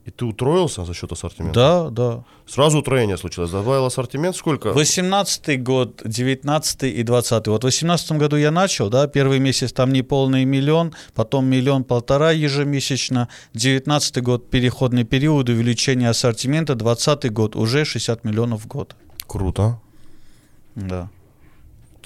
И 0.04 0.10
ты 0.10 0.24
утроился 0.24 0.84
за 0.84 0.94
счет 0.94 1.12
ассортимента? 1.12 1.54
Да, 1.54 1.90
да. 1.90 2.24
Сразу 2.46 2.78
утроение 2.78 3.16
случилось. 3.16 3.50
Добавил 3.50 3.84
ассортимент 3.86 4.36
сколько? 4.36 4.72
18 4.72 5.62
год, 5.62 6.02
19 6.04 6.82
и 6.84 7.02
20. 7.02 7.48
Вот 7.48 7.62
в 7.62 7.64
18 7.64 8.12
году 8.12 8.36
я 8.36 8.52
начал, 8.52 8.88
да, 8.88 9.08
первый 9.08 9.40
месяц 9.40 9.72
там 9.72 9.92
неполный 9.92 10.44
миллион, 10.44 10.92
потом 11.14 11.46
миллион 11.46 11.82
полтора 11.82 12.30
ежемесячно. 12.30 13.28
19 13.54 14.22
год 14.22 14.48
переходный 14.48 15.04
период, 15.04 15.48
увеличение 15.48 16.10
ассортимента, 16.10 16.76
20 16.76 17.32
год 17.32 17.56
уже 17.56 17.84
60 17.84 18.24
миллионов 18.24 18.62
в 18.62 18.68
год. 18.68 18.94
Круто. 19.26 19.78
Да. 20.74 21.08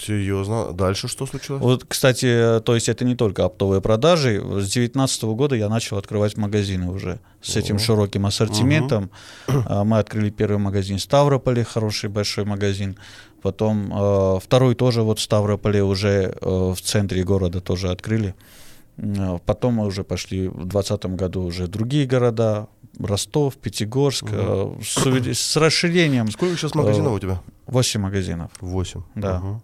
Серьезно. 0.01 0.73
Дальше 0.73 1.09
что 1.09 1.27
случилось? 1.27 1.63
Вот, 1.63 1.85
кстати, 1.87 2.61
то 2.65 2.75
есть 2.75 2.89
это 2.89 3.05
не 3.05 3.15
только 3.17 3.45
оптовые 3.45 3.83
продажи. 3.83 4.41
С 4.41 4.73
2019 4.73 5.25
года 5.25 5.57
я 5.57 5.69
начал 5.69 5.99
открывать 5.99 6.37
магазины 6.39 6.91
уже 6.91 7.21
с 7.43 7.57
этим 7.57 7.79
широким 7.79 8.25
ассортиментом. 8.27 9.11
А, 9.47 9.85
Мы 9.85 9.99
открыли 9.99 10.31
первый 10.31 10.59
магазин 10.59 10.97
в 10.97 11.03
Ставрополе, 11.03 11.65
хороший 11.65 12.09
большой 12.09 12.45
магазин. 12.45 12.97
Потом 13.43 13.93
э, 13.93 14.39
второй 14.43 14.75
тоже 14.75 15.03
вот 15.03 15.19
в 15.19 15.23
Ставрополе 15.23 15.83
уже 15.83 16.35
э, 16.41 16.73
в 16.75 16.81
центре 16.81 17.23
города 17.23 17.61
тоже 17.61 17.91
открыли. 17.91 18.35
Э, 18.97 19.39
Потом 19.45 19.75
мы 19.75 19.87
уже 19.87 20.05
пошли 20.05 20.49
в 20.49 20.67
2020 20.67 21.07
году 21.17 21.43
уже 21.43 21.67
другие 21.67 22.07
города. 22.07 22.69
Ростов, 22.99 23.57
Пятигорск. 23.57 24.25
э, 24.31 24.75
С, 24.83 24.97
увели- 24.99 25.33
с 25.35 25.57
расширением 25.57 26.31
Сколько 26.31 26.57
сейчас 26.57 26.75
магазинов 26.75 27.13
у 27.15 27.19
тебя? 27.19 27.41
8 27.67 28.01
магазинов. 28.01 28.51
Восемь. 28.61 29.03
Да. 29.15 29.39
Мгм. 29.41 29.63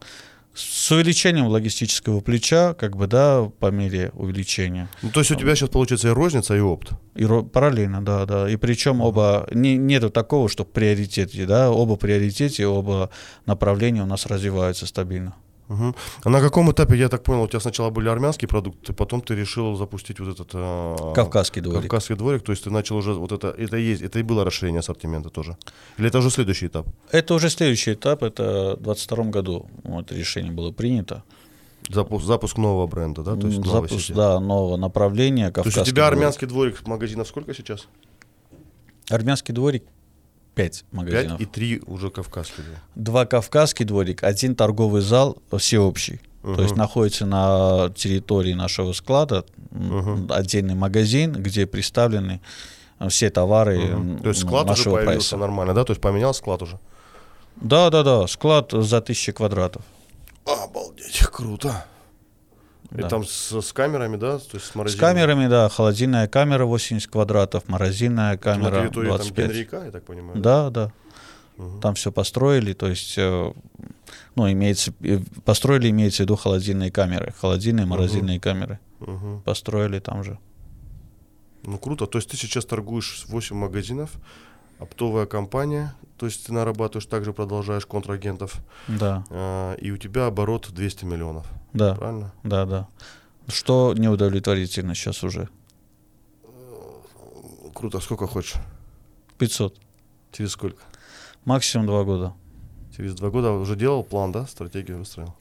С 0.54 0.90
увеличением 0.90 1.48
логистического 1.48 2.20
плеча, 2.20 2.72
как 2.72 2.96
бы, 2.96 3.06
да, 3.06 3.50
по 3.58 3.70
мере 3.70 4.10
увеличения. 4.14 4.88
Ну, 5.02 5.10
то 5.10 5.20
есть 5.20 5.30
у 5.30 5.34
тебя 5.34 5.54
сейчас 5.54 5.68
получается 5.68 6.08
и 6.08 6.12
розница, 6.12 6.56
и 6.56 6.60
опт. 6.60 6.92
И 7.14 7.26
параллельно, 7.52 8.02
да, 8.02 8.24
да. 8.24 8.48
И 8.48 8.56
причем 8.56 9.02
оба, 9.02 9.46
не, 9.52 9.76
нету 9.76 10.08
такого, 10.08 10.48
что 10.48 10.64
в 10.64 10.68
приоритете, 10.68 11.44
да, 11.44 11.70
оба 11.70 11.96
приоритете, 11.96 12.66
оба 12.66 13.10
направления 13.44 14.02
у 14.02 14.06
нас 14.06 14.24
развиваются 14.24 14.86
стабильно. 14.86 15.34
Мгм. 15.68 15.94
А 16.22 16.30
на 16.30 16.40
каком 16.40 16.70
этапе, 16.70 16.96
я 16.96 17.08
так 17.08 17.22
понял, 17.24 17.42
у 17.42 17.48
тебя 17.48 17.60
сначала 17.60 17.90
были 17.90 18.08
армянские 18.08 18.48
продукты, 18.48 18.92
потом 18.92 19.20
ты 19.20 19.34
решил 19.34 19.74
запустить 19.76 20.20
вот 20.20 20.28
этот... 20.28 20.50
а, 20.54 21.12
Кавказский 21.12 21.60
дворик. 21.60 21.82
Кавказский 21.82 22.14
дворик, 22.14 22.42
то 22.42 22.52
есть 22.52 22.64
ты 22.64 22.70
начал 22.70 22.96
уже 22.96 23.12
вот 23.14 23.32
это, 23.32 23.48
это 23.48 23.76
есть, 23.76 24.02
это 24.02 24.18
и 24.20 24.22
было 24.22 24.44
расширение 24.44 24.78
ассортимента 24.80 25.28
тоже? 25.28 25.56
Или 25.98 26.08
это 26.08 26.18
уже 26.18 26.30
следующий 26.30 26.68
этап? 26.68 26.86
Это 27.10 27.34
уже 27.34 27.50
следующий 27.50 27.94
этап, 27.94 28.22
это 28.22 28.76
в 28.78 28.82
2022 28.84 29.24
году 29.24 29.66
вот, 29.82 30.12
решение 30.12 30.52
было 30.52 30.70
принято. 30.70 31.24
Запуск, 31.88 32.24
запуск 32.24 32.56
нового 32.58 32.86
бренда, 32.86 33.22
да? 33.22 33.36
То 33.36 33.46
есть 33.46 33.58
новой 33.58 33.88
Запуск, 33.88 34.00
сети. 34.06 34.12
да, 34.12 34.40
нового 34.40 34.76
направления. 34.76 35.50
То 35.50 35.60
есть 35.60 35.68
у 35.68 35.70
Кавказский 35.70 35.92
тебя 35.92 36.02
дворик. 36.02 36.16
армянский 36.18 36.46
дворик 36.46 36.86
магазинов 36.86 37.28
сколько 37.28 37.54
сейчас? 37.54 37.86
Армянский 39.08 39.54
дворик 39.54 39.84
5 40.56 40.84
магазинов. 40.90 41.38
Пять 41.38 41.40
и 41.48 41.50
три 41.50 41.82
уже 41.86 42.10
кавказские. 42.10 42.64
Два 42.94 43.26
кавказский 43.26 43.84
дворик, 43.84 44.24
один 44.24 44.56
торговый 44.56 45.02
зал 45.02 45.36
всеобщий. 45.56 46.20
То 46.42 46.62
есть 46.62 46.76
находится 46.76 47.26
на 47.26 47.90
территории 47.94 48.54
нашего 48.54 48.92
склада 48.92 49.44
м, 49.72 50.28
отдельный 50.30 50.74
магазин, 50.76 51.32
где 51.32 51.66
представлены 51.66 52.40
э, 53.00 53.08
все 53.08 53.30
товары 53.30 53.80
м, 53.80 54.18
То 54.20 54.28
есть 54.28 54.40
склад 54.42 54.64
уже 54.64 54.70
нашего 54.78 54.94
появился 54.94 55.30
прайса. 55.30 55.36
нормально, 55.36 55.74
да? 55.74 55.84
То 55.84 55.90
есть 55.92 56.00
поменял 56.00 56.32
склад 56.34 56.62
уже? 56.62 56.78
Да, 57.56 57.90
да, 57.90 58.02
да. 58.04 58.26
Склад 58.28 58.70
за 58.72 59.00
тысячи 59.00 59.32
квадратов. 59.32 59.82
Обалдеть, 60.46 61.18
круто. 61.32 61.84
И 62.92 63.00
Да. 63.02 63.08
там 63.08 63.24
с, 63.26 63.60
с 63.60 63.72
камерами, 63.72 64.16
да? 64.16 64.38
То 64.38 64.54
есть 64.54 64.66
с 64.66 64.70
С 64.70 64.74
морозильной? 64.74 65.00
камерами, 65.00 65.48
да, 65.48 65.68
холодильная 65.68 66.28
камера 66.28 66.64
80 66.66 67.10
квадратов, 67.10 67.68
морозильная 67.68 68.32
На 68.32 68.36
камера 68.38 68.80
территории 68.82 69.08
там 69.08 69.16
25. 69.16 69.50
Генрика, 69.50 69.84
я 69.84 69.90
так 69.90 70.04
понимаю? 70.04 70.38
Да, 70.40 70.70
да. 70.70 70.92
Там 71.80 71.94
все 71.94 72.12
построили, 72.12 72.74
то 72.74 72.86
есть, 72.86 73.14
э, 73.16 73.52
ну, 74.34 74.52
имеется, 74.52 74.92
э, 75.02 75.20
построили, 75.44 75.88
имеется 75.88 76.18
в 76.18 76.26
виду 76.26 76.36
холодильные 76.36 76.90
камеры, 76.90 77.32
холодильные, 77.40 77.86
морозильные 77.86 78.38
камеры. 78.38 78.78
Мгм. 79.00 79.40
Построили 79.42 79.98
там 79.98 80.22
же. 80.22 80.38
Ну 81.64 81.78
круто. 81.78 82.06
То 82.06 82.18
есть 82.18 82.30
ты 82.30 82.36
сейчас 82.36 82.64
торгуешь 82.66 83.24
8 83.28 83.56
магазинов, 83.56 84.10
оптовая 84.78 85.26
компания, 85.26 85.94
то 86.18 86.26
есть 86.26 86.46
ты 86.46 86.52
нарабатываешь, 86.52 87.06
также 87.06 87.32
продолжаешь 87.32 87.86
контрагентов, 87.86 88.56
Да, 88.88 89.24
а, 89.30 89.74
и 89.74 89.90
у 89.90 89.96
тебя 89.96 90.26
оборот 90.26 90.68
200 90.70 91.04
миллионов, 91.04 91.46
да, 91.72 91.94
правильно? 91.94 92.32
да, 92.42 92.64
да. 92.66 92.88
Что 93.48 93.94
неудовлетворительно 93.96 94.94
сейчас 94.94 95.22
уже. 95.22 95.48
Круто. 97.74 98.00
Сколько 98.00 98.26
хочешь? 98.26 98.54
500. 99.38 99.78
Через 100.32 100.52
сколько? 100.52 100.82
Максимум 101.44 101.86
два 101.86 102.04
года. 102.04 102.32
Через 102.96 103.14
два 103.14 103.30
года 103.30 103.52
уже 103.52 103.76
делал 103.76 104.02
план, 104.02 104.32
да? 104.32 104.46
Стратегию 104.46 104.98
выстроил? 104.98 105.34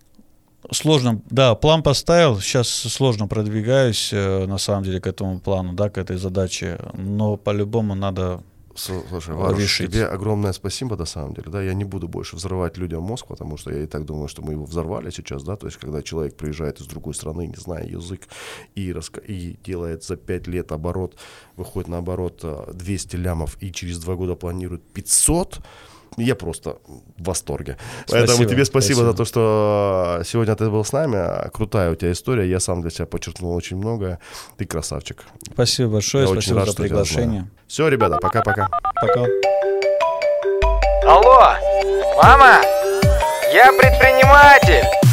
Сложно, 0.72 1.22
да, 1.30 1.54
план 1.56 1.84
поставил, 1.84 2.40
сейчас 2.42 2.68
сложно 2.68 3.28
продвигаюсь, 3.28 4.10
э, 4.12 4.46
на 4.48 4.58
самом 4.58 4.84
деле, 4.84 5.00
к 5.00 5.06
этому 5.06 5.40
плану, 5.40 5.74
да, 5.74 5.90
к 5.92 5.98
этой 6.00 6.18
задаче, 6.18 6.80
но 6.94 7.38
по-любому 7.38 7.94
надо 7.94 8.42
Слушай, 8.76 9.36
Варуш, 9.36 9.60
решить. 9.60 9.92
тебе 9.92 10.06
огромное 10.06 10.52
спасибо, 10.52 10.98
на 10.98 11.06
самом 11.06 11.34
деле, 11.34 11.50
да, 11.50 11.62
я 11.62 11.74
не 11.74 11.86
буду 11.86 12.08
больше 12.08 12.36
взрывать 12.36 12.78
людям 12.78 13.04
мозг, 13.04 13.28
потому 13.28 13.56
что 13.58 13.72
я 13.72 13.84
и 13.84 13.88
так 13.88 14.06
думаю, 14.06 14.28
что 14.28 14.42
мы 14.42 14.52
его 14.52 14.66
взорвали 14.66 15.10
сейчас, 15.12 15.44
да, 15.44 15.56
то 15.56 15.68
есть 15.68 15.78
когда 15.78 16.02
человек 16.02 16.36
приезжает 16.36 16.82
из 16.82 16.88
другой 16.88 17.14
страны, 17.14 17.48
не 17.48 17.56
зная 17.56 17.86
язык, 17.86 18.28
и, 18.76 18.92
раска- 18.92 19.26
и 19.26 19.58
делает 19.64 20.04
за 20.04 20.18
5 20.18 20.48
лет 20.48 20.72
оборот, 20.74 21.16
выходит 21.56 21.88
на 21.88 22.00
оборот 22.00 22.42
э, 22.44 22.72
200 22.74 23.16
лямов 23.16 23.58
и 23.62 23.72
через 23.72 23.98
2 24.00 24.16
года 24.16 24.36
планирует 24.36 24.84
500, 24.94 25.60
я 26.18 26.36
просто 26.36 26.78
в 27.18 27.24
восторге. 27.24 27.78
Поэтому 28.08 28.28
Спасибо, 28.28 28.50
тебе 28.50 28.66
спасибо, 28.66 28.96
спасибо. 28.96 29.12
за 29.12 29.18
то, 29.18 29.26
что 29.26 30.22
сегодня 30.26 30.56
ты 30.56 30.70
был 30.70 30.84
с 30.84 30.92
нами. 30.92 31.50
Крутая 31.52 31.92
у 31.92 31.96
тебя 31.96 32.12
история. 32.12 32.50
Я 32.50 32.60
сам 32.60 32.82
для 32.82 32.92
себя 32.92 33.06
подчеркнул 33.06 33.56
очень 33.56 33.78
многое. 33.78 34.20
Ты 34.58 34.66
красавчик. 34.66 35.24
Спасибо 35.54 35.94
большое, 35.94 36.26
Я 36.26 36.30
очень 36.30 36.42
спасибо 36.42 36.60
рад, 36.60 36.70
за 36.70 36.76
приглашение. 36.76 37.48
Все, 37.68 37.88
ребята, 37.88 38.18
пока-пока. 38.22 38.70
Пока. 39.02 39.26
Алло, 41.08 41.54
мама, 42.18 42.62
я 43.54 43.72
предприниматель. 43.78 45.05